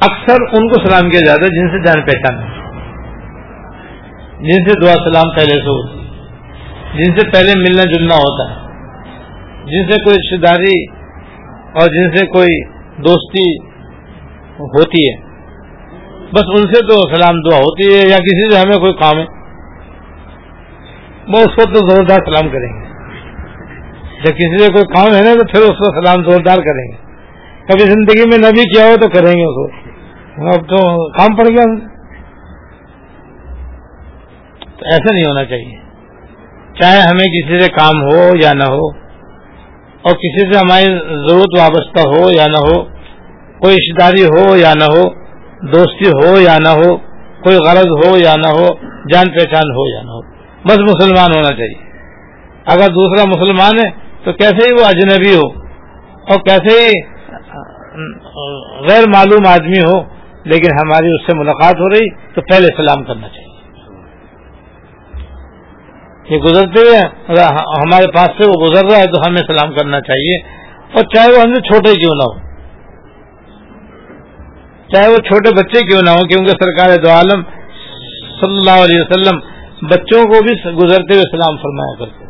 [0.00, 2.40] اکثر ان کو سلام کیا جاتا ہے جن سے جان پہچان
[4.40, 5.98] جن سے دعا سلام پہلے سے ہوتی
[6.94, 8.68] جن سے پہلے ملنا جلنا ہوتا ہے۔
[9.64, 10.86] جن سے کوئی رشتے داری
[11.72, 12.64] اور جن سے کوئی
[13.02, 13.56] دوستی
[14.60, 15.16] ہوتی ہے۔
[16.32, 19.24] بس ان سے تو سلام دعا ہوتی ہے یا کسی سے ہمیں کوئی کام ہے۔
[21.28, 22.88] وہ اس کو تو زوردار سلام کریں گے۔
[24.18, 27.08] جب کسی سے کوئی کام ہے نا تو پھر اس کو سلام زوردار کریں گے۔
[27.66, 29.87] کبھی زندگی میں نبی کیا ہو تو کریں گے اس کو
[30.38, 30.78] اب تو
[31.12, 31.62] کام پڑ گیا۔
[34.72, 35.76] تو ایسا نہیں ہونا چاہیے۔
[36.80, 38.88] چاہے ہمیں کسی سے کام ہو یا نہ ہو،
[40.04, 42.76] اور کسی سے ہماری ضرورت وابستہ ہو یا نہ ہو،
[43.62, 45.02] کوئی رشتے داری ہو یا نہ ہو،
[45.72, 46.90] دوستی ہو یا نہ ہو،
[47.44, 48.66] کوئی غرض ہو یا نہ ہو،
[49.12, 50.20] جان پہچان ہو یا نہ ہو،
[50.64, 51.80] بس مسلمان ہونا چاہیے۔
[52.66, 53.88] اگر دوسرا مسلمان ہے
[54.24, 55.48] تو کیسے ہی وہ اجنبی ہو،
[56.28, 56.94] اور کیسے ہی
[58.88, 59.98] غیر معلوم آدمی ہو
[60.48, 63.48] لیکن ہماری اس سے ملاقات ہو رہی تو پہلے سلام کرنا چاہیے۔
[66.30, 66.98] یہ گزرتے ہوئے
[67.56, 70.38] ہمارے پاس سے وہ گزر رہا ہے تو ہمیں سلام کرنا چاہیے۔
[70.94, 72.48] اور چاہے وہ ہم سے چھوٹے کیوں نہ ہو۔
[74.94, 77.42] چاہے وہ چھوٹے بچے کیوں نہ ہو، کیونکہ سرکار دو عالم
[78.40, 79.38] صلی اللہ علیہ وسلم
[79.82, 82.24] بچوں کو بھی گزرتے ہوئے سلام فرمایا کرتے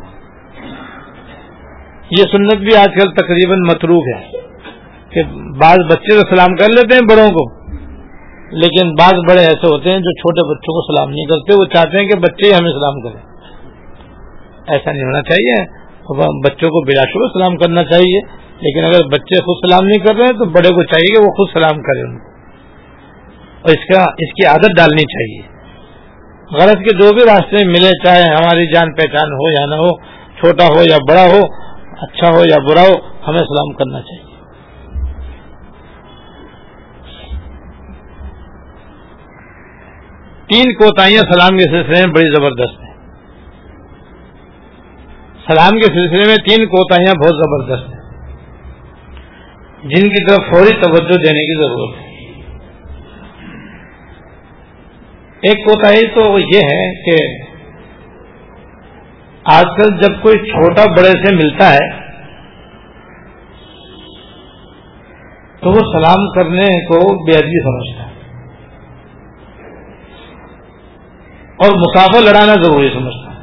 [2.11, 4.39] یہ سنت بھی آج کل تقریباً متروک ہے
[5.11, 5.23] کہ
[5.61, 7.58] بعض بچے تو سلام کر لیتے ہیں بڑوں کو۔
[8.53, 11.99] لیکن بعض بڑے ایسے ہوتے ہیں جو چھوٹے بچوں کو سلام نہیں کرتے، وہ چاہتے
[11.99, 13.23] ہیں کہ بچے ہی ہمیں سلام کریں۔
[14.69, 15.79] ایسا نہیں ہونا چاہیے۔
[16.45, 18.21] بچوں کو بلا شبہ سلام کرنا چاہیے،
[18.61, 21.31] لیکن اگر بچے خود سلام نہیں کر رہے ہیں تو بڑے کو چاہیے کہ وہ
[21.31, 22.25] خود سلام کرے ان کو۔
[23.63, 25.59] اور اس کا، اس کی عادت ڈالنی چاہیے۔
[26.55, 29.97] غرض کے جو بھی راستے ملے، چاہے ہماری جان پہچان ہو یا نہ ہو،
[30.39, 31.69] چھوٹا ہو یا بڑا ہو
[32.01, 32.95] اچھا ہو یا برا ہو،
[33.29, 34.28] ہمیں سلام کرنا چاہیے۔
[40.49, 42.95] تین کوتاہیاں سلام کے سلسلے میں بڑی زبردست ہیں۔
[45.47, 47.99] سلام کے سلسلے میں تین کوتاہیاں بہت زبردست ہیں۔
[49.83, 52.09] جن کی طرف فوری توجہ دینے کی ضرورت ہے۔
[55.43, 57.43] ایک کوتا تو یہ ہے کہ
[59.45, 62.01] آج کل جب کوئی چھوٹا بڑے سے ملتا ہے،
[65.61, 68.08] تو وہ سلام کرنے کو بے ادبی سمجھتا ہے۔
[71.59, 73.39] اور مسافر لڑانا ضروری سمجھتا ہے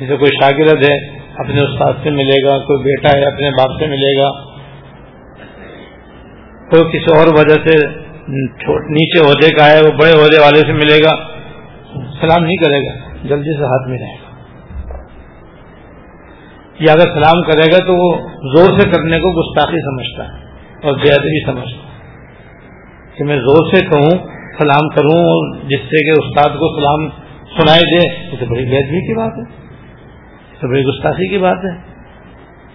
[0.00, 3.86] جیسے کوئی شاگرد ہے، اپنے استاد سے ملے گا، کوئی بیٹا ہے، اپنے باپ سے
[3.86, 4.30] ملے گا۔
[6.70, 7.86] کوئی کسی اور وجہ سے
[8.90, 11.16] نیچے عہدے کا ہے، وہ بڑے عہدے والے سے ملے گا۔
[12.20, 14.26] سلام نہیں کرے گا، جلدی سے ہاتھ میں رہے گا۔
[16.80, 20.44] یا اگر سلام کرے گا تو وہ زور سے کرنے کو گستاخی سمجھتا ہے
[20.82, 21.95] اور بے ادبی سمجھتا ہے۔
[23.18, 27.08] کہ میں زور سے کہوں، سلام کروں جس سے کہ استاد کو سلام
[27.58, 29.66] سنائی دے، یہ تو بڑی بےدبی کی بات ہے۔
[30.60, 31.96] تو بڑی گستاخی کی بات ہے۔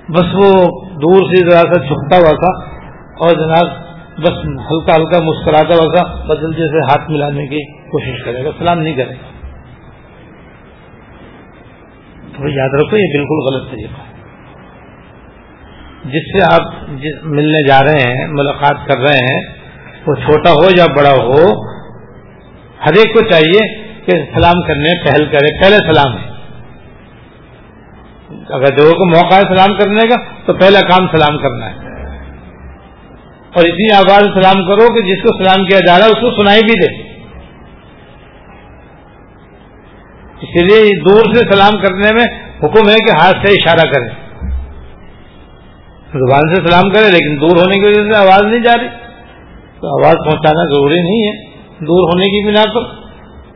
[0.09, 0.51] بس وہ
[0.89, 2.75] دور سے ذرا سا چھپتا ہوا تھا
[3.07, 8.43] اور جناب بس ہلکا ہلکا مسکراتا ہوا تھا، بدل جیسے ہاتھ ملانے کی کوشش کرے
[8.43, 9.47] گا، سلام نہیں کرے گا۔
[12.37, 14.11] تو یاد رکھو، یہ بالکل غلط طریقہ ہے۔
[16.05, 16.73] جس سے آپ
[17.23, 19.60] ملنے جا رہے ہیں، ملاقات کر رہے ہیں
[20.07, 21.65] وہ چھوٹا ہو یا بڑا ہو،
[22.85, 26.31] ہر ایک کو چاہیے کہ سلام کرنے، پہل کرے، پہلے سلام ہے۔
[28.49, 31.75] اگر جو کو موقع ہے سلام کرنے کا، تو پہلا کام سلام کرنا ہے۔
[33.55, 36.41] اور اتنی آواز سلام کرو کہ جس کو سلام کیا جا رہا ہے، اس کو
[36.41, 37.11] سنائی بھی دے۔
[40.41, 42.25] اسی لیے دور سے سلام کرنے میں
[42.63, 44.07] حکم ہے کہ ہاتھ سے اشارہ کرے
[46.13, 48.87] زبان سے سلام کرے لیکن دور ہونے کی وجہ سے آواز نہیں جا رہی۔
[49.81, 51.45] تو آواز پہنچانا ضروری نہیں ہے،
[51.85, 52.81] دور ہونے کی بنا پر۔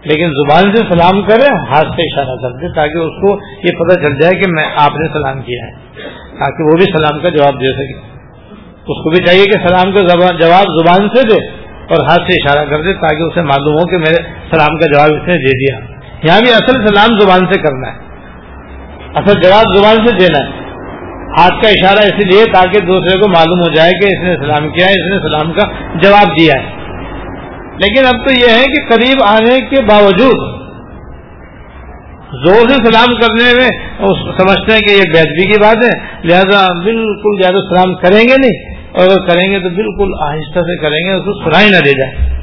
[0.06, 4.00] لیکن زبان سے سلام کرے ہاتھ سے اشارہ کر دے تاکہ اس کو یہ پتہ
[4.00, 5.72] چل جائے کہ میں، آپ نے سلام کیا ہے۔
[6.40, 8.16] تاکہ وہ بھی سلام کا جواب دے سکے۔
[8.78, 12.70] اس کو بھی چاہیے کہ سلام کا جواب زبان سے دے اور ہاتھ سے اشارہ
[12.70, 15.96] کر دے تاکہ اسے معلوم ہو کہ میرے سلام کا جواب اس نے دے دیا۔
[16.24, 17.98] یہاں بھی اصل سلام زبان سے کرنا ہے۔
[19.16, 20.65] اصل جواب زبان سے دینا ہے۔
[21.40, 24.70] ہاتھ کا اشارہ اس لیے تاکہ دوسرے کو معلوم ہو جائے کہ اس نے سلام
[24.72, 26.66] کیا ہے اس نے سلام کا جواب دیا ہے۔
[27.78, 30.66] لیکن اب تو یہ ہے کہ قریب آنے کے باوجود
[32.46, 33.70] زور سے سلام کرنے میں
[34.38, 38.76] سمجھتے ہیں کہ یہ بیدبی کی بات ہے، لہذا بالکل زیادہ سلام کریں گے نہیں۔
[38.92, 41.92] اور اگر کریں گے تو بالکل آہستہ سے کریں گے، اس کو سنائی نہ دے
[41.92, 42.36] جائے۔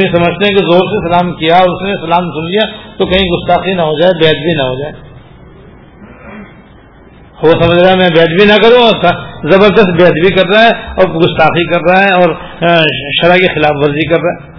[0.00, 2.66] سمجھتے ہیں کہ زور سے سلام کیا، اس نے سلام سن لیا
[2.98, 5.05] تو کہیں گستاخی نہ ہو جائے بیدبی نہ ہو جائے۔
[7.42, 9.00] وہ سمجھ رہا ہے، میں بیت بھی نہ کروں اور
[9.52, 12.34] زبردست بیت بھی کر رہا ہے اور گستاخی کر رہا ہے اور
[13.22, 14.52] شرح کی خلاف ورزی کر رہا ہے۔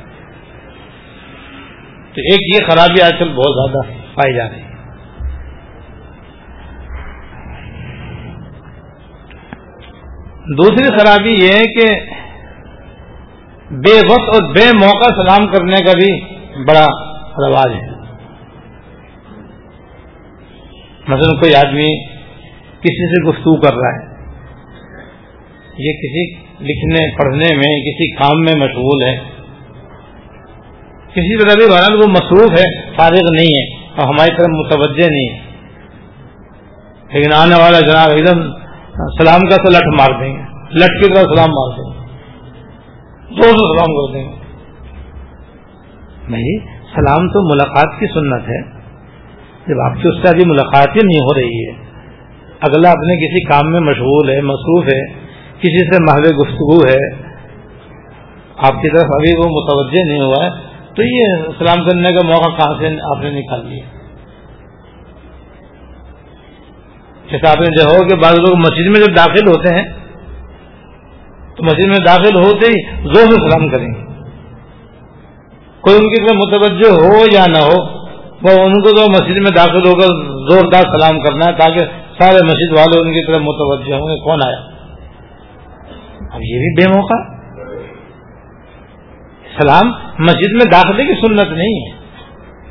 [2.14, 4.68] تو ایک یہ خرابی آج کل بہت زیادہ پائی جا رہی ہے۔
[10.58, 11.88] دوسری خرابی یہ ہے کہ
[13.72, 16.86] بے وقت اور بے موقع سلام کرنے کا بھی بڑا
[17.48, 17.88] رواج ہے۔
[21.08, 22.17] مثلا کوئی آدمی
[22.88, 24.18] کسی سے گفتگو کر رہا ہے۔
[25.78, 29.18] یہ کسی لکھنے، پڑھنے میں، کسی کام میں مشغول ہے۔
[31.10, 35.30] کسی طرح بھی بہرحال وہ مصروف ہے، فارغ نہیں ہے اور ہماری طرف متوجہ نہیں
[35.30, 35.48] ہے۔
[37.14, 38.42] لیکن آنے والا جناب ایک دم
[39.18, 40.42] سلام کا تو لٹ مار دیں گے۔
[40.76, 42.08] لٹ کی طرح سلام مار دیں گے۔
[43.36, 44.38] دو سو سلام کر دیں گے۔
[46.30, 48.62] نہیں سلام تو ملاقات کی سنت ہے۔
[49.68, 51.87] جب آپ کی اس سے ابھی ملاقات ہی نہیں ہو رہی ہے
[52.60, 55.06] اگلا اپنے کسی کام میں مشغول ہے، مصروف ہے،
[55.60, 57.28] کسی سے محو گفتگو ہے،
[58.58, 60.50] آپ کی طرف ابھی وہ متوجہ نہیں ہوا ہے،
[60.96, 63.86] تو یہ سلام کرنے کا موقع کہاں سے آپ نے نکال لیا؟
[67.32, 69.84] جیسا آپ نے دیکھا کہ بعض لوگ مسجد میں جب داخل ہوتے ہیں،
[71.56, 74.08] تو مسجد میں داخل ہوتے ہی زور سے سلام کریں۔ گے
[75.82, 77.98] کوئی ان کی طرف متوجہ ہو یا نہ ہو،
[78.42, 80.08] وہ ان کو تو مسجد میں داخل ہو کر
[80.50, 84.40] زوردار سلام کرنا ہے تاکہ سارے مسجد والے ان کی طرف متوجہ ہوں گے، کون
[84.46, 84.58] آیا؟
[86.20, 87.38] اب یہ بھی بے موقع۔
[89.62, 89.88] سلام
[90.20, 91.98] مسجد میں داخلے کی سنت نہیں ہے۔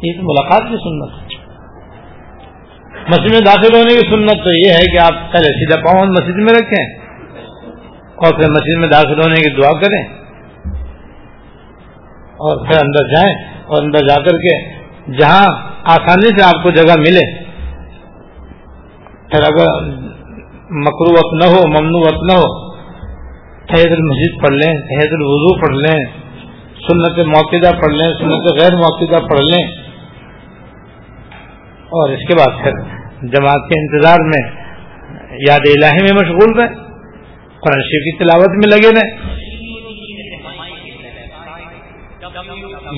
[0.02, 1.46] یہ تو ملاقات کی سنت ہے۔
[3.08, 6.36] مسجد میں داخل ہونے کی سنت تو یہ ہے کہ آپ پہلے سیدھا پاؤں مسجد
[6.36, 6.98] میں رکھیں
[7.98, 10.02] اور پھر مسجد میں داخل ہونے کی دعا کریں۔
[12.18, 14.72] اور پھر اندر جائیں اور اندر جا کر کے
[15.18, 15.46] جہاں
[15.84, 17.45] آسانی سے آپ کو جگہ ملے۔
[19.30, 19.70] پھر اگر
[20.84, 22.46] مکروت نہ ہو، ممنوعت نہ ہو
[23.66, 25.98] تحید المسد پڑھ لیں تحید الوضو پڑھ لیں،
[26.80, 29.64] سنت موقع پڑھ لیں، سنت غیر موقع پڑھ لیں۔
[31.96, 32.78] اور اس کے بعد پھر
[33.34, 34.42] جماعت کے انتظار میں
[35.48, 36.68] یاد الہی میں مشغول رہے
[37.60, 39.34] قرآن شریف کی تلاوت میں لگے رہے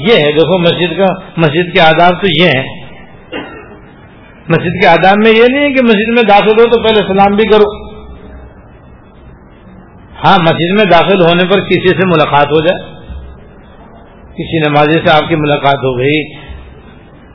[0.07, 2.78] یہ ہے، دیکھو مسجد کا، مسجد کے آداب تو یہ ہیں
[4.49, 7.37] مسجد کے آداب میں یہ نہیں ہے کہ مسجد میں داخل ہو تو پہلے سلام
[7.37, 7.89] بھی کرو۔
[10.25, 12.99] ہاں مسجد میں داخل ہونے پر کسی سے ملاقات ہو جائے۔
[14.25, 16.35] کسی نمازی سے آپ کی ملاقات ہو گئی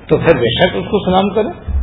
[0.08, 1.74] تو پھر بے شک اس کو سلام کریں۔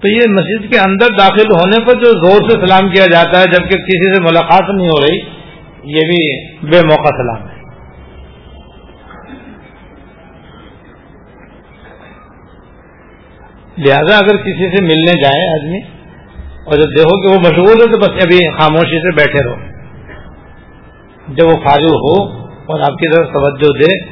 [0.00, 3.44] تو یہ مسجد کے اندر داخل ہونے پر جو زور سے سلام کیا جاتا ہے
[3.44, 5.16] جبکہ کسی سے ملاقات نہیں ہو رہی،
[5.84, 7.57] یہ بھی بے موقع سلام ہے۔
[13.78, 15.98] لہذا اگر کسی سے ملنے جائے آدمی،
[16.64, 19.68] اور جب دیکھو کہ وہ مشغول ہے تو بس ابھی خاموشی سے بیٹھے رہو۔
[21.28, 24.04] جب وہ فارغ ہو اور آپ کی طرف توجہ دے،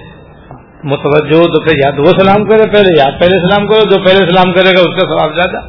[0.84, 4.04] متوجہ ہو تو پھر یا تو وہ سلام کرے پہلے، یا پہلے سلام کرو جو
[4.04, 5.66] پہلے سلام کرے گا اس کا سواب زیادہ۔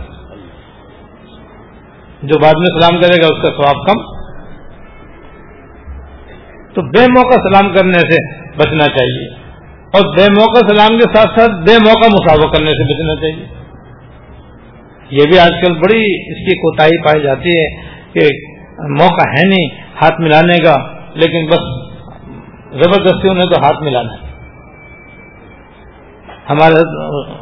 [2.24, 4.02] جو بعد میں سلام کرے گا اس کا سواب کم۔
[6.74, 9.34] تو بے موقع سلام کرنے سے بچنا چاہیے۔
[9.94, 13.57] اور بے موقع سلام کے ساتھ ساتھ بے موقع مسافر کرنے سے بچنا چاہیے۔
[15.12, 16.00] یہ بھی آج کل بڑی
[16.32, 17.68] اس کی کوتا پائی جاتی ہے
[18.14, 18.24] کہ
[18.94, 19.68] موقع ہے نہیں
[20.02, 20.74] ہاتھ ملانے کا،
[21.22, 21.68] لیکن بس
[22.80, 24.26] زبردستی انہیں تو ہاتھ ملانا ہے۔
[26.50, 26.82] ہمارے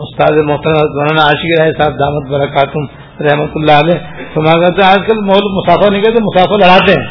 [0.04, 2.86] استاد محترم مولانا عاشق رہے صاحب دامت برکاتم
[3.26, 3.98] رحمت اللہ علیہ
[4.34, 7.08] تو کہتے ہیں، آج کل مسافر نہیں کہتے، مسافر لڑاتے ہیں۔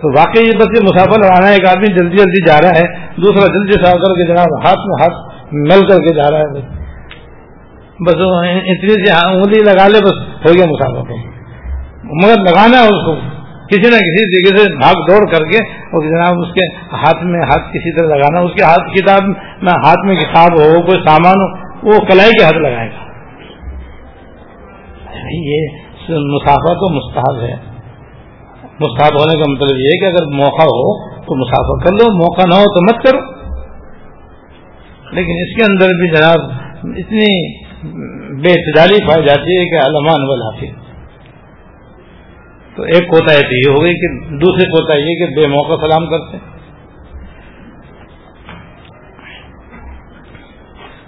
[0.00, 2.86] تو واقعی یہ بس یہ مسافر لڑانا ہے، ایک آدمی جلدی جلدی جا رہا ہے،
[3.18, 5.20] دوسرا جلدی سے آ کر کے جناب ہاتھ میں ہاتھ
[5.52, 6.52] مل کر کے جا رہا ہے
[8.06, 11.16] بس اتنی سی ہاں، انگلی لگا لے، بس ہو گیا مسافر کو
[12.04, 13.14] مگر لگانا ہے اس کو۔
[13.68, 17.40] کسی نہ کسی طریقے سے بھاگ دوڑ کر کے اور جناب اس کے ہاتھ میں
[17.40, 19.22] ہاتھ کسی طرح لگانا، اس کے ہاتھ کتاب
[19.62, 23.12] میں، ہاتھ میں کتاب ہو، کوئی سامان ہو، وہ کلائی کے ہاتھ لگائے گا۔
[25.32, 25.66] یہ
[26.10, 27.54] مسافر تو مستحب ہے۔
[28.80, 32.42] مستحب ہونے کا مطلب یہ ہے کہ اگر موقع ہو تو مسافر کر لو، موقع
[32.48, 33.41] نہ ہو تو مت کرو۔
[35.12, 36.40] لیکن اس کے اندر بھی جناب
[36.96, 37.26] اتنی
[38.42, 40.70] بے اعتدالی پائی جاتی ہے کہ علمان والافی
[42.76, 46.06] تو ایک کوتا تو یہ ہو گئی کہ دوسری کوتا یہ کہ بے موقع سلام
[46.06, 46.38] کرتے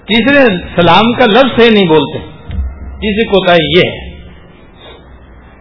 [0.08, 0.44] تیسرے
[0.76, 2.18] سلام کا لفظ سے نہیں بولتے۔
[3.00, 4.10] تیسری کوتا یہ ہے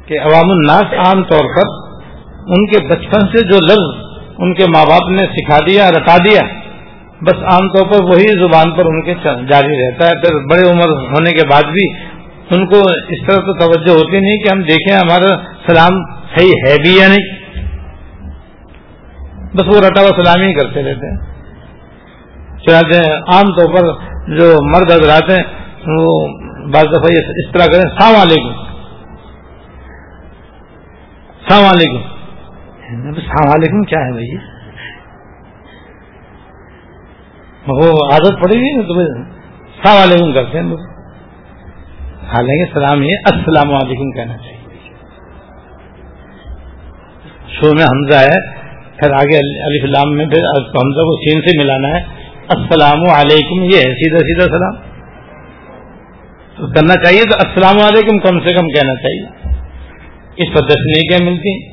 [0.06, 1.72] کہ عوام الناس عام طور پر
[2.48, 4.04] ان کے بچپن سے جو لفظ
[4.38, 6.63] ان کے ماں باپ نے سکھا دیا، رٹا دیا
[7.28, 10.90] بس عام طور پر وہی زبان پر ان کے جاری رہتا ہے۔ پھر بڑے عمر
[10.90, 12.14] ہونے کے بعد بھی
[12.52, 15.36] ان کو اس طرح تو توجہ ہوتی نہیں کہ ہم دیکھیں ہمارا
[15.68, 16.04] سلام
[16.38, 17.44] صحیح ہے بھی یا نہیں۔
[19.56, 21.34] بس وہ رٹا ہوا سلام ہی کرتے رہتے ہیں۔
[22.66, 23.00] چنانچہ
[23.34, 23.88] عام طور پر
[24.38, 25.44] جو مرد حضرات ہیں،
[25.88, 26.28] وہ
[26.74, 28.64] بعض دفعہ اس طرح کریں، السلام علیکم
[31.42, 32.14] السلام علیکم
[33.08, 34.53] السلام علیکم کیا ہے بھائی؟
[37.68, 40.66] وہ عادت پڑے گی نا تمہیں؟ السلام علیکم کرتے ہیں
[42.26, 44.90] حالانکہ سلام یہ السلام علیکم کہنا چاہیے۔
[47.48, 48.52] شو میں حمزہ ہے،
[48.98, 52.04] پھر آگے علی فلام میں پھر حمزہ کو سین سے ملانا ہے۔
[52.48, 54.76] السلام علیکم، یہ ہے، سیدھا سیدھا سلام۔
[56.58, 59.54] تو کرنا چاہیے تو السلام علیکم کم سے کم کہنا چاہیے۔
[60.38, 61.66] اس پر دس نیکیں ملتی۔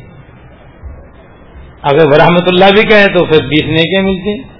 [1.82, 4.59] اگر برحمت اللہ بھی کہے تو پھر بیس نیکیں ملتی۔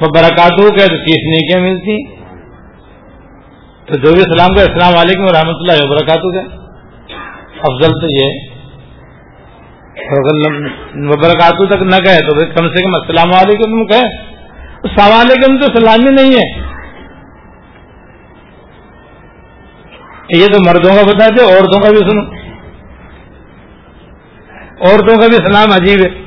[0.00, 2.04] تو برکات ہو گئے تو تیس نیکیاں ملتی
[3.86, 6.42] تو جو بھی سلام کا السلام علیکم و رحمۃ اللہ وبرکاتہ گئے
[7.58, 8.54] افضل تو یہ
[11.08, 14.24] وبرکاتہ تک نہ کہے تو کم سے کم السلام علیکم تم کہے۔
[14.82, 16.64] السلام علیکم تو سلامی نہیں ہے۔
[20.40, 22.34] یہ تو مردوں کا بتا دے عورتوں کا بھی سنو۔
[24.80, 26.24] عورتوں کا بھی سلام عجیب ہے۔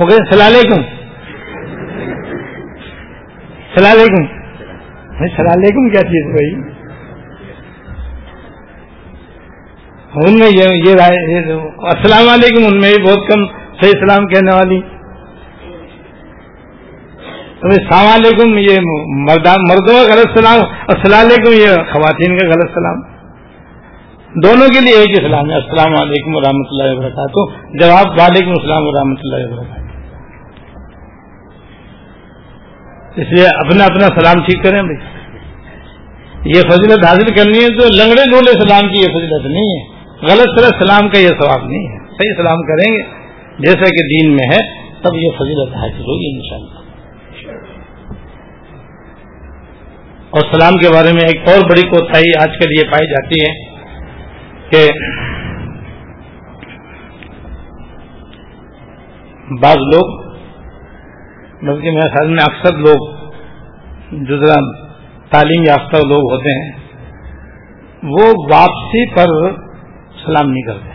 [0.00, 1.05] ہو گئے، السلام علیکم۔
[3.76, 4.22] السلام علیکم۔
[5.20, 6.52] السلام علیکم، کیا چیز بھائی؟
[10.22, 10.92] ان میں یہ
[11.86, 13.42] السلام علیکم، ان میں بھی بہت کم
[13.80, 14.80] صحیح سلام کہنے والی۔
[17.62, 18.78] السلام علیکم، یہ
[19.68, 23.02] مردوں کا غلط سلام، السلام علیکم، یہ خواتین کا غلط سلام۔
[24.42, 27.44] دونوں کے لیے ایک ہی سلام ہے۔ السلام علیکم و رحمۃ اللہ وبرکاتہ۔
[27.78, 29.85] جواب وعلیکم السلام و رحمۃ اللہ وبرکاتہ۔
[33.16, 35.16] اس لیے اپنا اپنا سلام ٹھیک کریں بھائی۔
[36.44, 40.58] یہ فضیلت حاصل کرنی ہے تو لنگڑے ڈولے سلام کی یہ فضیلت نہیں ہے۔ غلط
[40.58, 43.02] طرح سلام کا یہ ثواب نہیں ہے۔ صحیح سلام کریں گے۔
[43.58, 46.86] جیسا کہ دین میں ہے، تب یہ فضیلت حاصل ہوگی انشاءاللہ۔
[50.30, 53.76] اور سلام کے بارے میں ایک اور بڑی کوتاہی آج کل یہ پائی جاتی ہے
[54.70, 54.92] کہ
[59.60, 60.25] بعض لوگ
[61.62, 63.30] بلکہ میرے خیال میں اکثر لوگ
[64.12, 64.86] جو ذرا
[65.30, 66.78] تعلیم یافتہ لوگ ہوتے ہیں،
[68.02, 69.52] وہ واپسی پر
[70.26, 70.90] سلام نہیں کرتے۔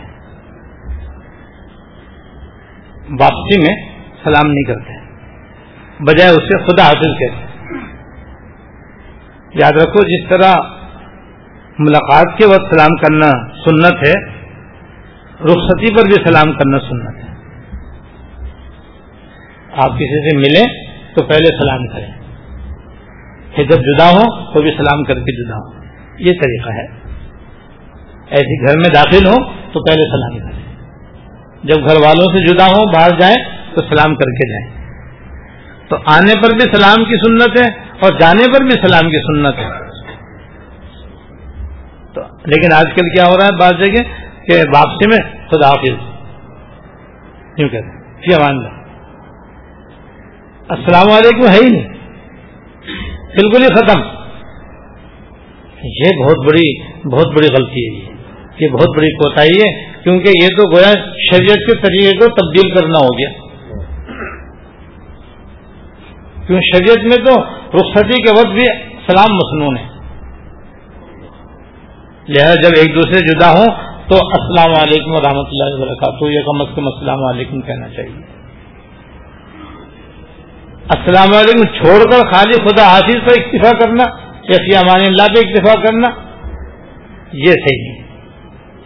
[3.20, 3.92] واپسی میں
[4.24, 5.02] سلام نہیں کرتے۔
[6.00, 7.52] بجائے اسے خدا حاصل کہتے
[9.54, 10.54] یاد رکھو، جس طرح
[11.78, 14.30] ملاقات کے وقت سلام کرنا سنت ہے،
[15.44, 17.21] رخصتی پر بھی سلام کرنا سنت ہے۔
[19.72, 22.12] آپ کسی سے ملیں تو پہلے سلام کریں۔
[23.56, 25.84] پھر جب جدا ہو تو بھی سلام کر کے جدا ہو
[26.18, 26.86] یہ طریقہ ہے۔
[28.30, 30.74] ایسی گھر میں داخل ہو تو پہلے سلام کریں۔
[31.64, 33.44] جب گھر والوں سے جدا ہو باہر جائیں
[33.74, 34.86] تو سلام کر کے جائیں۔
[35.88, 39.58] تو آنے پر بھی سلام کی سنت ہے اور جانے پر بھی سلام کی سنت
[39.58, 39.68] ہے۔
[42.14, 44.02] تو لیکن آج کل کیا ہو رہا ہے بعض جگہ
[44.46, 45.18] کہ واپسی میں
[45.50, 46.12] خدا حافظ۔
[47.56, 48.81] کیوں کہتے جی امان
[50.76, 51.88] السلام علیکم، ہے ہی نہیں۔
[53.36, 54.00] بالکل ہی ختم۔
[55.84, 58.12] یہ بہت بڑی بہت بڑی غلطی ہے یہ۔
[58.60, 60.92] یہ بہت بڑی کوتاہی ہے، کیونکہ یہ تو گویا
[61.32, 63.28] شریعت کے طریقے کو تبدیل کرنا ہو گیا۔
[66.46, 67.44] کیوں؟ شریعت میں تو
[67.76, 68.66] رخصتی کے وقت بھی
[69.06, 69.84] سلام مصنون ہے۔
[72.28, 73.66] لہذا جب ایک دوسرے جدا ہوں
[74.08, 78.41] تو السلام علیکم و رحمۃ اللہ وبرکاتہ، یہ کم از کم السلام علیکم کہنا چاہیے۔
[80.88, 84.04] السلام علیکم، چھوڑ کر خالی خدا حافظ پر اکتفا کرنا
[84.48, 86.08] یا فی امان اللہ پہ اکتفا کرنا،
[87.32, 88.02] یہ صحیح ہے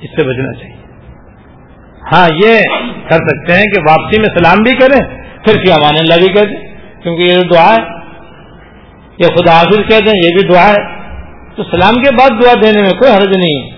[0.00, 0.76] اس سے بچنا چاہیے۔
[2.12, 2.58] ہاں یہ
[3.08, 6.42] کر سکتے ہیں کہ واپسی میں سلام بھی کریں، پھر فی امان اللہ بھی کہہ
[6.42, 6.68] دیں،
[7.02, 7.96] کیونکہ یہ دعا ہے۔
[9.18, 11.06] یا خدا حافظ کہہ دیں، یہ بھی دعا ہے۔
[11.56, 13.70] تو سلام کے بعد دعا دینے میں کوئی حرج نہیں ہے،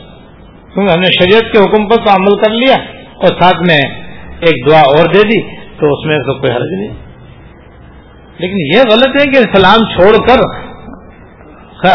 [0.74, 2.74] کیونکہ ہم نے شریعت کے حکم پر تو عمل کر لیا
[3.14, 3.80] اور ساتھ میں
[4.40, 7.07] ایک دعا اور دے دی، تو اس میں تو کوئی حرج نہیں۔
[8.38, 10.42] لیکن یہ غلط ہے کہ سلام چھوڑ کر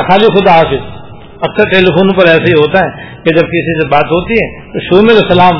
[0.07, 0.83] خالی خدا حافظ.
[1.41, 4.45] اکثر ٹیلی فون پر ایسے ہی ہوتا ہے کہ جب کسی سے بات ہوتی ہے
[4.67, 5.57] تو شروع میں تو سلام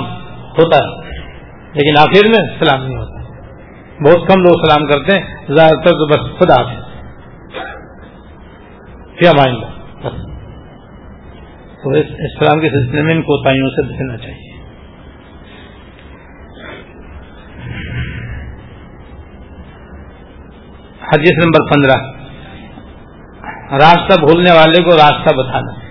[0.59, 1.17] ہوتا ہے،
[1.73, 3.21] لیکن آخر میں سلام نہیں ہوتا۔
[3.99, 6.79] بہت کم لوگ سلام کرتے ہیں، زیادہ تر تو بس خدا حافظ۔
[9.19, 9.57] کیا مائنڈ
[11.79, 11.91] تو
[12.25, 14.53] اسلام کے سلسلے میں ان کوتاہیوں سے بچنا چاہیے۔
[21.14, 22.11] حدیث نمبر پندرہ۔
[23.72, 25.84] راستہ بھولنے والے کو راستہ بتانا۔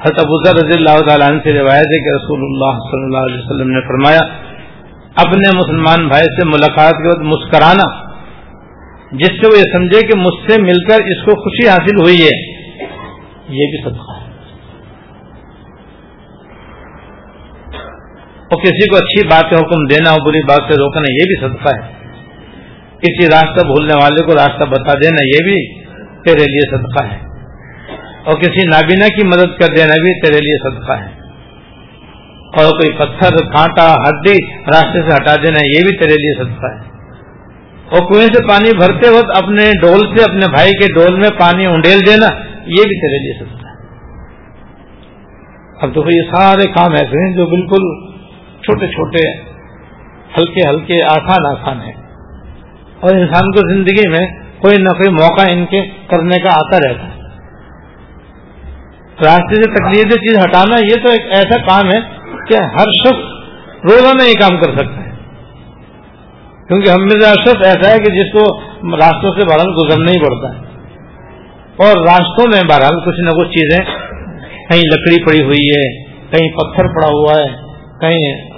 [0.00, 3.44] حضرت ابوذر رضی اللہ تعالیٰ عنہ سے روایت ہے کہ رسول اللہ صلی اللہ علیہ
[3.44, 4.20] وسلم نے فرمایا،
[5.16, 8.04] اپنے مسلمان بھائی سے ملاقات کے وقت مسکرانا،
[9.12, 12.22] جس سے وہ یہ سمجھے کہ مجھ سے مل کر اس کو خوشی حاصل ہوئی
[12.22, 12.54] ہے۔
[13.48, 14.24] یہ بھی صدقہ ہے۔
[18.42, 21.40] اور کسی کو اچھی بات کا حکم دینا اور بری بات سے روکنا، یہ بھی
[21.40, 22.03] صدقہ ہے۔
[23.04, 25.84] کسی راستہ بھولنے والے کو راستہ بتا دینا یہ بھی
[26.22, 27.18] تیرے لیے صدقہ ہے۔
[28.24, 31.24] اور کسی نابینا کی مدد کر دینا بھی تیرے لیے صدقہ ہے۔
[32.56, 36.94] اور کوئی پتھر، کانٹا، ہڈی راستے سے ہٹا دینا یہ بھی تیرے لیے صدقہ ہے۔
[37.90, 41.66] اور کنویں سے پانی بھرتے وقت اپنے ڈول سے، اپنے بھائی کے ڈول میں پانی
[41.66, 43.74] انڈیل دینا یہ بھی تیرے لیے سکتا ہے۔
[45.82, 48.14] اب تو یہ سارے کام ایسے ہیں جو بالکل
[48.62, 49.40] چھوٹے چھوٹے،
[50.38, 52.03] ہلکے ہلکے، آسان آسان ہیں۔
[53.00, 54.26] اور انسان کو زندگی میں
[54.62, 57.20] کوئی نہ کوئی موقع ان کے کرنے کا آتا رہتا ہے۔
[59.24, 62.00] راستے سے تکلیف چیز ہٹانا یہ تو ایک ایسا کام ہے
[62.48, 63.44] کہ ہر شخص
[63.84, 65.10] روزانہ یہ کام کر سکتا ہے۔
[66.68, 68.60] کیونکہ ہم میں سے شخص ایسا ہے کہ جس کو
[68.96, 70.64] راستوں سے بڑھن گزرنا ہی پڑتا ہے۔
[71.76, 73.84] اور راستوں میں بہرحال کچھ نہ کچھ چیزیں،
[74.70, 77.56] کہیں لکڑی پڑی ہوئی ہے، کہیں پتھر پڑا ہوا ہے،
[78.00, 78.50] کہیں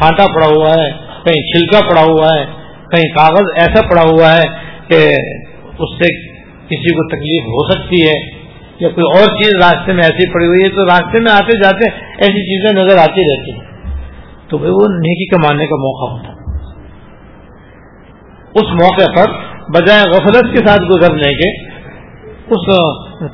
[0.00, 0.90] کانٹا پڑا ہوا ہے،
[1.24, 2.61] کہیں چھلکا پڑا ہوا ہے
[2.92, 4.46] کہیں کاغذ ایسا پڑا ہوا ہے
[4.88, 5.00] کہ
[5.78, 6.08] اس سے
[6.66, 8.14] کسی کو تکلیف ہو سکتی ہے
[8.80, 11.90] یا کوئی اور چیز راستے میں ایسی پڑی ہوئی ہے تو راستے میں آتے جاتے
[12.18, 13.70] ایسی چیزیں نظر آتی رہتی ہیں۔
[14.48, 16.32] تو بھائی وہ نیکی کمانے کا موقع ہوتا
[18.54, 19.30] اس موقع پر
[19.68, 21.50] بجائے غفلت کے ساتھ گزرنے کے
[22.54, 22.64] اس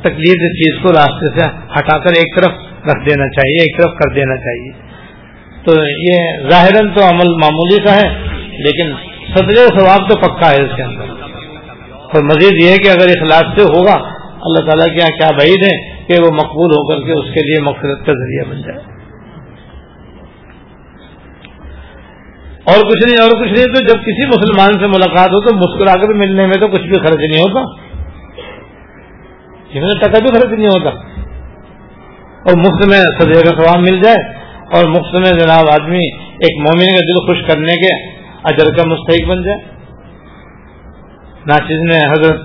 [0.03, 1.49] تکلیف چیز کو راستے سے
[1.79, 2.53] ہٹا کر ایک طرف
[2.91, 4.73] رکھ دینا چاہیے، ایک طرف کر دینا چاہیے۔
[5.65, 8.09] تو یہ ظاہر تو عمل معمولی کا ہے،
[8.59, 8.93] لیکن
[9.35, 11.05] صدر ثواب تو پکا ہے اس کے اندر۔
[11.91, 14.09] اور مزید یہ ہے کہ اگر اخلاص سے ہوگا،
[14.41, 17.41] اللہ تعالیٰ کے یہاں کیا بعید ہے کہ وہ مقبول ہو کر کے اس کے
[17.41, 18.99] لیے مقصد کا ذریعہ بن جائے۔
[22.65, 26.03] اور کچھ نہیں، اور کچھ نہیں تو جب کسی مسلمان سے ملاقات ہو تو مسکرا
[26.03, 27.89] کر ملنے میں تو کچھ بھی خرچ نہیں ہوتا۔
[29.75, 30.91] جس ٹکا بھی خرچ نہیں ہوتا۔
[32.39, 34.39] اور مفت میں سجے کا ثواب مل جائے۔
[34.75, 39.29] اور مفت میں جناب آدمی ایک مومن کا دل خوش کرنے کے اجر کا مستحق
[39.29, 39.59] بن جائے۔
[41.47, 42.41] ناچیز نے حضرت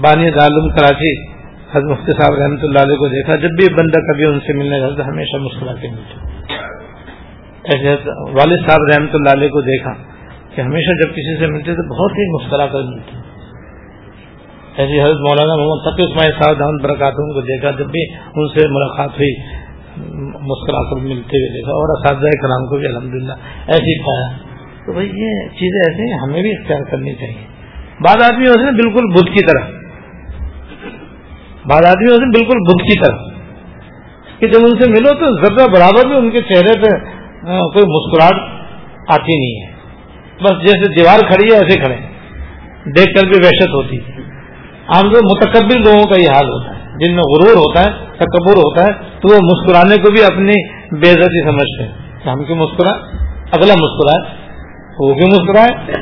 [0.00, 1.30] بانی دعلوم کراچی
[1.72, 4.80] حضرت مفتی صاحب رحمۃ اللہ علیہ کو دیکھا۔ جب بھی بندہ کبھی ان سے ملنے
[4.80, 6.14] جاتا ہمیشہ مسکرا کے ملتے
[7.64, 9.92] ایسے والد صاحب رحمۃ اللہ علیہ کو دیکھا
[10.54, 13.16] کہ ہمیشہ جب کسی سے ملتے تو بہت ہی مسکرا کر ملتے
[14.76, 18.68] ایسی حضرت مولانا محمد تقی اسماعی صاحب دہن برکاتوں کو دیکھا، جب بھی ان سے
[18.68, 19.32] ملاقات ہوئی
[20.40, 23.32] مسکرا کر ملتے ہوئے دیکھا۔ اور اساتذہ کرام کو بھی الحمد للہ
[23.66, 24.49] ایسے ہی پایا۔
[24.86, 27.46] تو بھائی یہ چیزیں ایسے ہیں، ہمیں بھی اختیار کرنی چاہیے۔
[28.00, 29.70] بعض آدمی ہوتے ہیں بالکل بدھ کی طرح۔
[31.64, 33.16] بعض آدمی ہوتے ہیں بالکل بدھ کی طرح۔
[34.40, 36.88] کہ جب ان سے ملو تو ذرا برابر بھی ان کے چہرے پہ
[37.44, 38.66] کوئی مسکراہٹ
[39.08, 39.72] آتی نہیں ہے۔
[40.42, 41.96] بس جیسے دیوار کھڑی ہے، ایسے کھڑے
[42.86, 44.22] دیکھ کر بھی وحشت ہوتی ہے۔
[44.86, 48.56] عام طور متقبر لوگوں کا یہ حال ہوتا ہے۔ جن میں غرور ہوتا ہے، تکبر
[48.56, 53.16] ہوتا ہے، تو وہ مسکرانے کو بھی اپنی بےزتی سمجھتے ہیں۔ کہ ہم کیوں مسکرائے
[53.52, 54.39] اگلا مسکرائے۔
[55.02, 55.96] وہ کیوں مسکرائے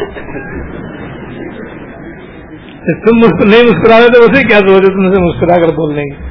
[2.94, 6.28] تم نہیں مسکرا رہے تو اسے کیا سوچے تم سے مسکرا کر بول لیں گے۔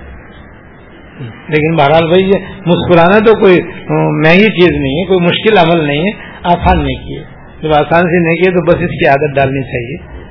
[1.24, 3.58] لیکن بہرحال بھائی یہ مسکرانا تو کوئی
[4.10, 7.24] مہنگی چیز نہیں ہے، کوئی مشکل عمل نہیں ہے، آسان نہیں کیے۔
[7.62, 10.24] جب آسان سے نہیں کیے تو بس اس کی عادت ڈالنی چاہیے۔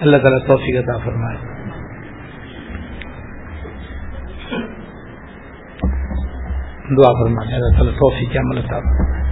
[0.00, 1.36] اللہ تعالیٰ توفیق عطا فرمائے۔
[6.96, 9.23] دعا فرمائے، اللہ تعالیٰ توفیق عمل عطا فرمائے۔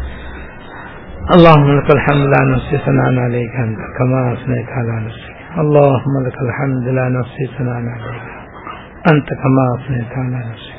[1.30, 5.36] اللهم لك الحمد لا نحصي ثناء عليك انت كما اثنيت على نفسك.
[5.58, 8.22] اللهم لك الحمد لا نفسي ثناء عليك
[9.12, 10.78] أنت كما أثنيت على نفسك.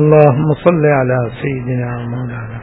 [0.00, 2.58] اللهم صل على سيدنا ومولانا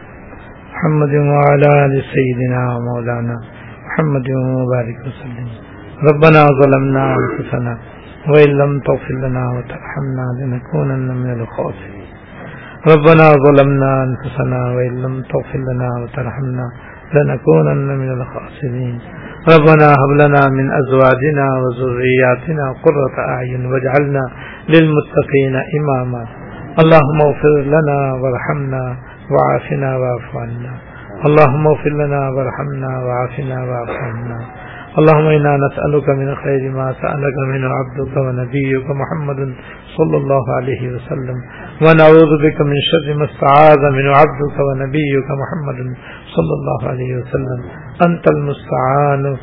[0.73, 3.35] محمد وعلى آل سيدنا ومولانا
[3.87, 5.47] محمد وبارك وسلم.
[6.09, 7.77] ربنا ظلمنا أنفسنا
[8.31, 12.07] وإن لم تغفر لنا وترحمنا لنكونن من الخاسرين.
[12.93, 16.67] ربنا ظلمنا أنفسنا وإن لم تغفر لنا وترحمنا
[17.13, 18.99] لنكونن من الخاسرين.
[19.55, 24.23] ربنا هب لنا من ازواجنا وذرياتنا قرة اعين واجعلنا
[24.69, 26.25] للمتقين اماما
[26.79, 28.97] اللهم اغفر لنا وارحمنا
[29.31, 30.73] وعافنا واعف عنا.
[31.25, 34.39] اللهم اغفر لنا وارحمنا وعافنا واعف عنا.
[34.99, 39.53] اللهم إنا نسألك من خير ما سألك من عبدك ونبيك محمد
[39.97, 41.37] صلى الله عليه وسلم.
[41.85, 45.79] ونعوذ بك من شر ما استعاذ من عبدك ونبيك محمد
[46.35, 47.59] صلى الله عليه وسلم.
[48.07, 49.37] أنت المستعان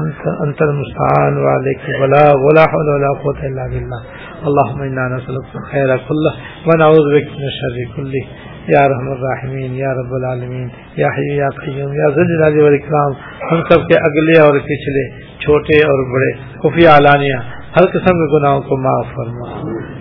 [0.00, 4.00] أنت, أنت المستعان وعليك البلاغ ولا حول ولا قوة إلا بالله.
[4.48, 6.34] اللهم إنا نسألك الخير كله
[6.66, 8.51] ونعوذ بك من الشر كله.
[8.68, 13.12] یا رحم الرحمین، یا رب العالمین، یا حی، یا قیوم، یا زلجلال والاکرام،
[13.52, 17.36] ہم سب کے اگلے اور پچھلے، چھوٹے اور بڑے، خفیہ علانیہ
[17.76, 19.48] ہر قسم کے گناہوں کو معاف فرما۔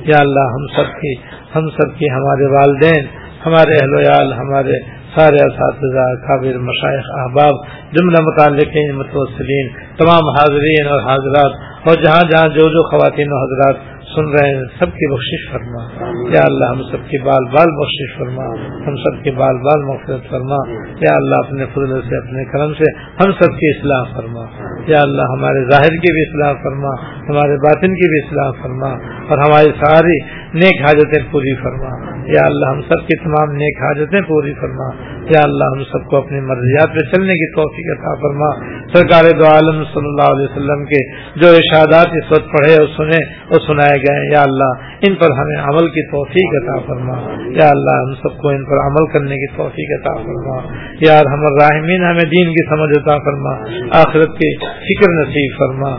[0.05, 1.14] یا اللہ، ہم سب کی،
[1.55, 3.05] ہم سب کی ہمارے والدین،
[3.45, 4.80] ہمارے اہل ویال ہمارے
[5.16, 7.55] سارے اساتذہ قابر مشائق احباب،
[7.91, 11.51] جملہ متعلقین، متوسلین، تمام حاضرین اور حاضرات،
[11.88, 16.05] اور جہاں جہاں جو جو خواتین و حضرات سن رہے ہیں، سب کی بخشش فرما۔
[16.36, 18.45] یا اللہ، ہم سب کی بال بال بخشش فرما۔
[18.88, 22.97] ہم سب کی بال بال مغفرت فرما۔ یا اللہ، اپنے فضل سے، اپنے کرم سے
[22.97, 24.45] ہم سب کی اصلاح فرما۔
[24.88, 26.89] یا اللہ، ہمارے ظاہر کی بھی اصلاح فرما۔
[27.30, 28.89] ہمارے باطن کی بھی اصلاح فرما۔
[29.30, 34.22] اور ہماری ساری نیک حاجتیں پوری فرما۔ یا اللہ، ہم سب کی تمام نیک حاجتیں
[34.22, 38.76] پوری فرما۔ یا اللہ، ہم سب کو اپنی مرضیات پہ چلنے کی توفیق عطا فرما۔
[38.93, 43.34] سرکار دو عالم صلی اللہ علیہ وسلم کے جو ارشادات اس وقت پڑھے اور سنے
[43.34, 44.72] اور سنائے گئے، یا اللہ،
[45.02, 48.86] ان پر ہمیں عمل کی توفیق عطا فرما۔ یا اللہ، ہم سب کو ان پر
[48.86, 50.58] عمل کرنے کی توفیق عطا فرما۔
[51.02, 53.54] یا ہم الراحمین ہمیں دین کی سمجھ عطا فرما۔
[53.99, 55.89] آخرت کی فکر نصیب فرما۔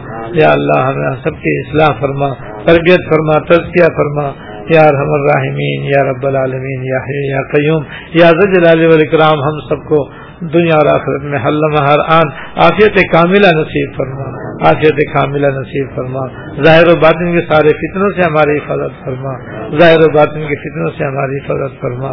[0.43, 4.27] یا اللہ، ہمیں سب کی اصلاح فرما۔ تربیت فرما، تزکیہ فرما،
[4.71, 7.83] یا رحم الراحمین، یا رب العالمین، یا حی یا قیوم،
[8.15, 10.09] یا زجلال والاکرام، ہم سب کو
[10.43, 16.27] دنیا اور آخرت میں حل ہر آن۔ آفیت کاملہ نصیب فرما۔ آفیت کاملہ نصیب فرما۔
[16.65, 19.39] ظاہر و باطن کے سارے فتنوں سے ہماری حفاظت فرما۔
[19.79, 22.09] ظاہر و باطن کے فتنوں سے ہماری حفاظت فرما۔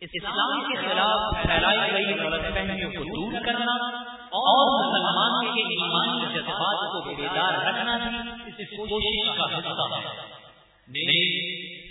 [0.00, 3.72] اسلام کے خلاف پھیلائی گئی غلط فہمیوں کو دور کرنا
[4.26, 10.26] اور مسلمانوں کے ایمانی جذبات کو بیدار رکھنا بھی اس کوشش کا حصہ ہے۔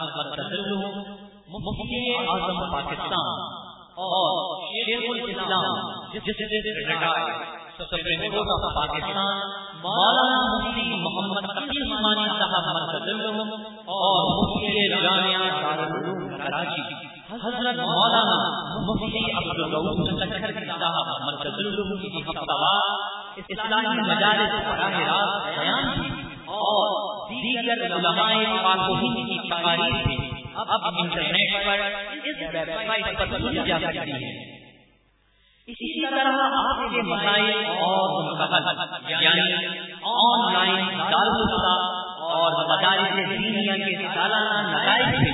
[1.49, 3.66] مفتی اعظم پاکستان۔
[3.97, 5.77] اور شیخ الاسلام
[6.13, 6.47] جس سے
[7.79, 8.35] سپریم
[8.75, 9.39] پاکستان۔
[9.83, 13.09] مولانا مفتی محمد تقی عثمانی صاحب مرکز
[13.97, 16.83] اور مفتی جامعہ دارالعلوم کراچی۔
[17.31, 18.37] حضرت مولانا
[18.87, 21.59] مفتی عبد الرؤوف سکھر جی صاحب مرکز
[22.03, 22.61] کی ہفتہ
[23.47, 26.09] اسلامی مجالس براہ راست بیان کی
[26.47, 26.89] اور
[27.31, 28.31] دیگر علماء
[28.63, 30.17] پاک ہند کی تقاریر بھی
[30.57, 34.31] اب انٹرنیٹ پر اس ویب سائٹ پر سنی جا سکتی ہے۔
[35.69, 38.09] اسی طرح آپ کے مسائل اور
[39.09, 39.55] یعنی
[40.03, 41.75] آن لائن دارالفتا
[42.29, 45.31] اور مدارس دینیا کے سالانہ نتائج سے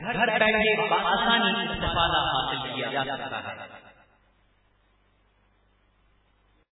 [0.00, 3.85] گھر بیٹھے بآسانی استفادہ حاصل کیا جا سکتا ہے۔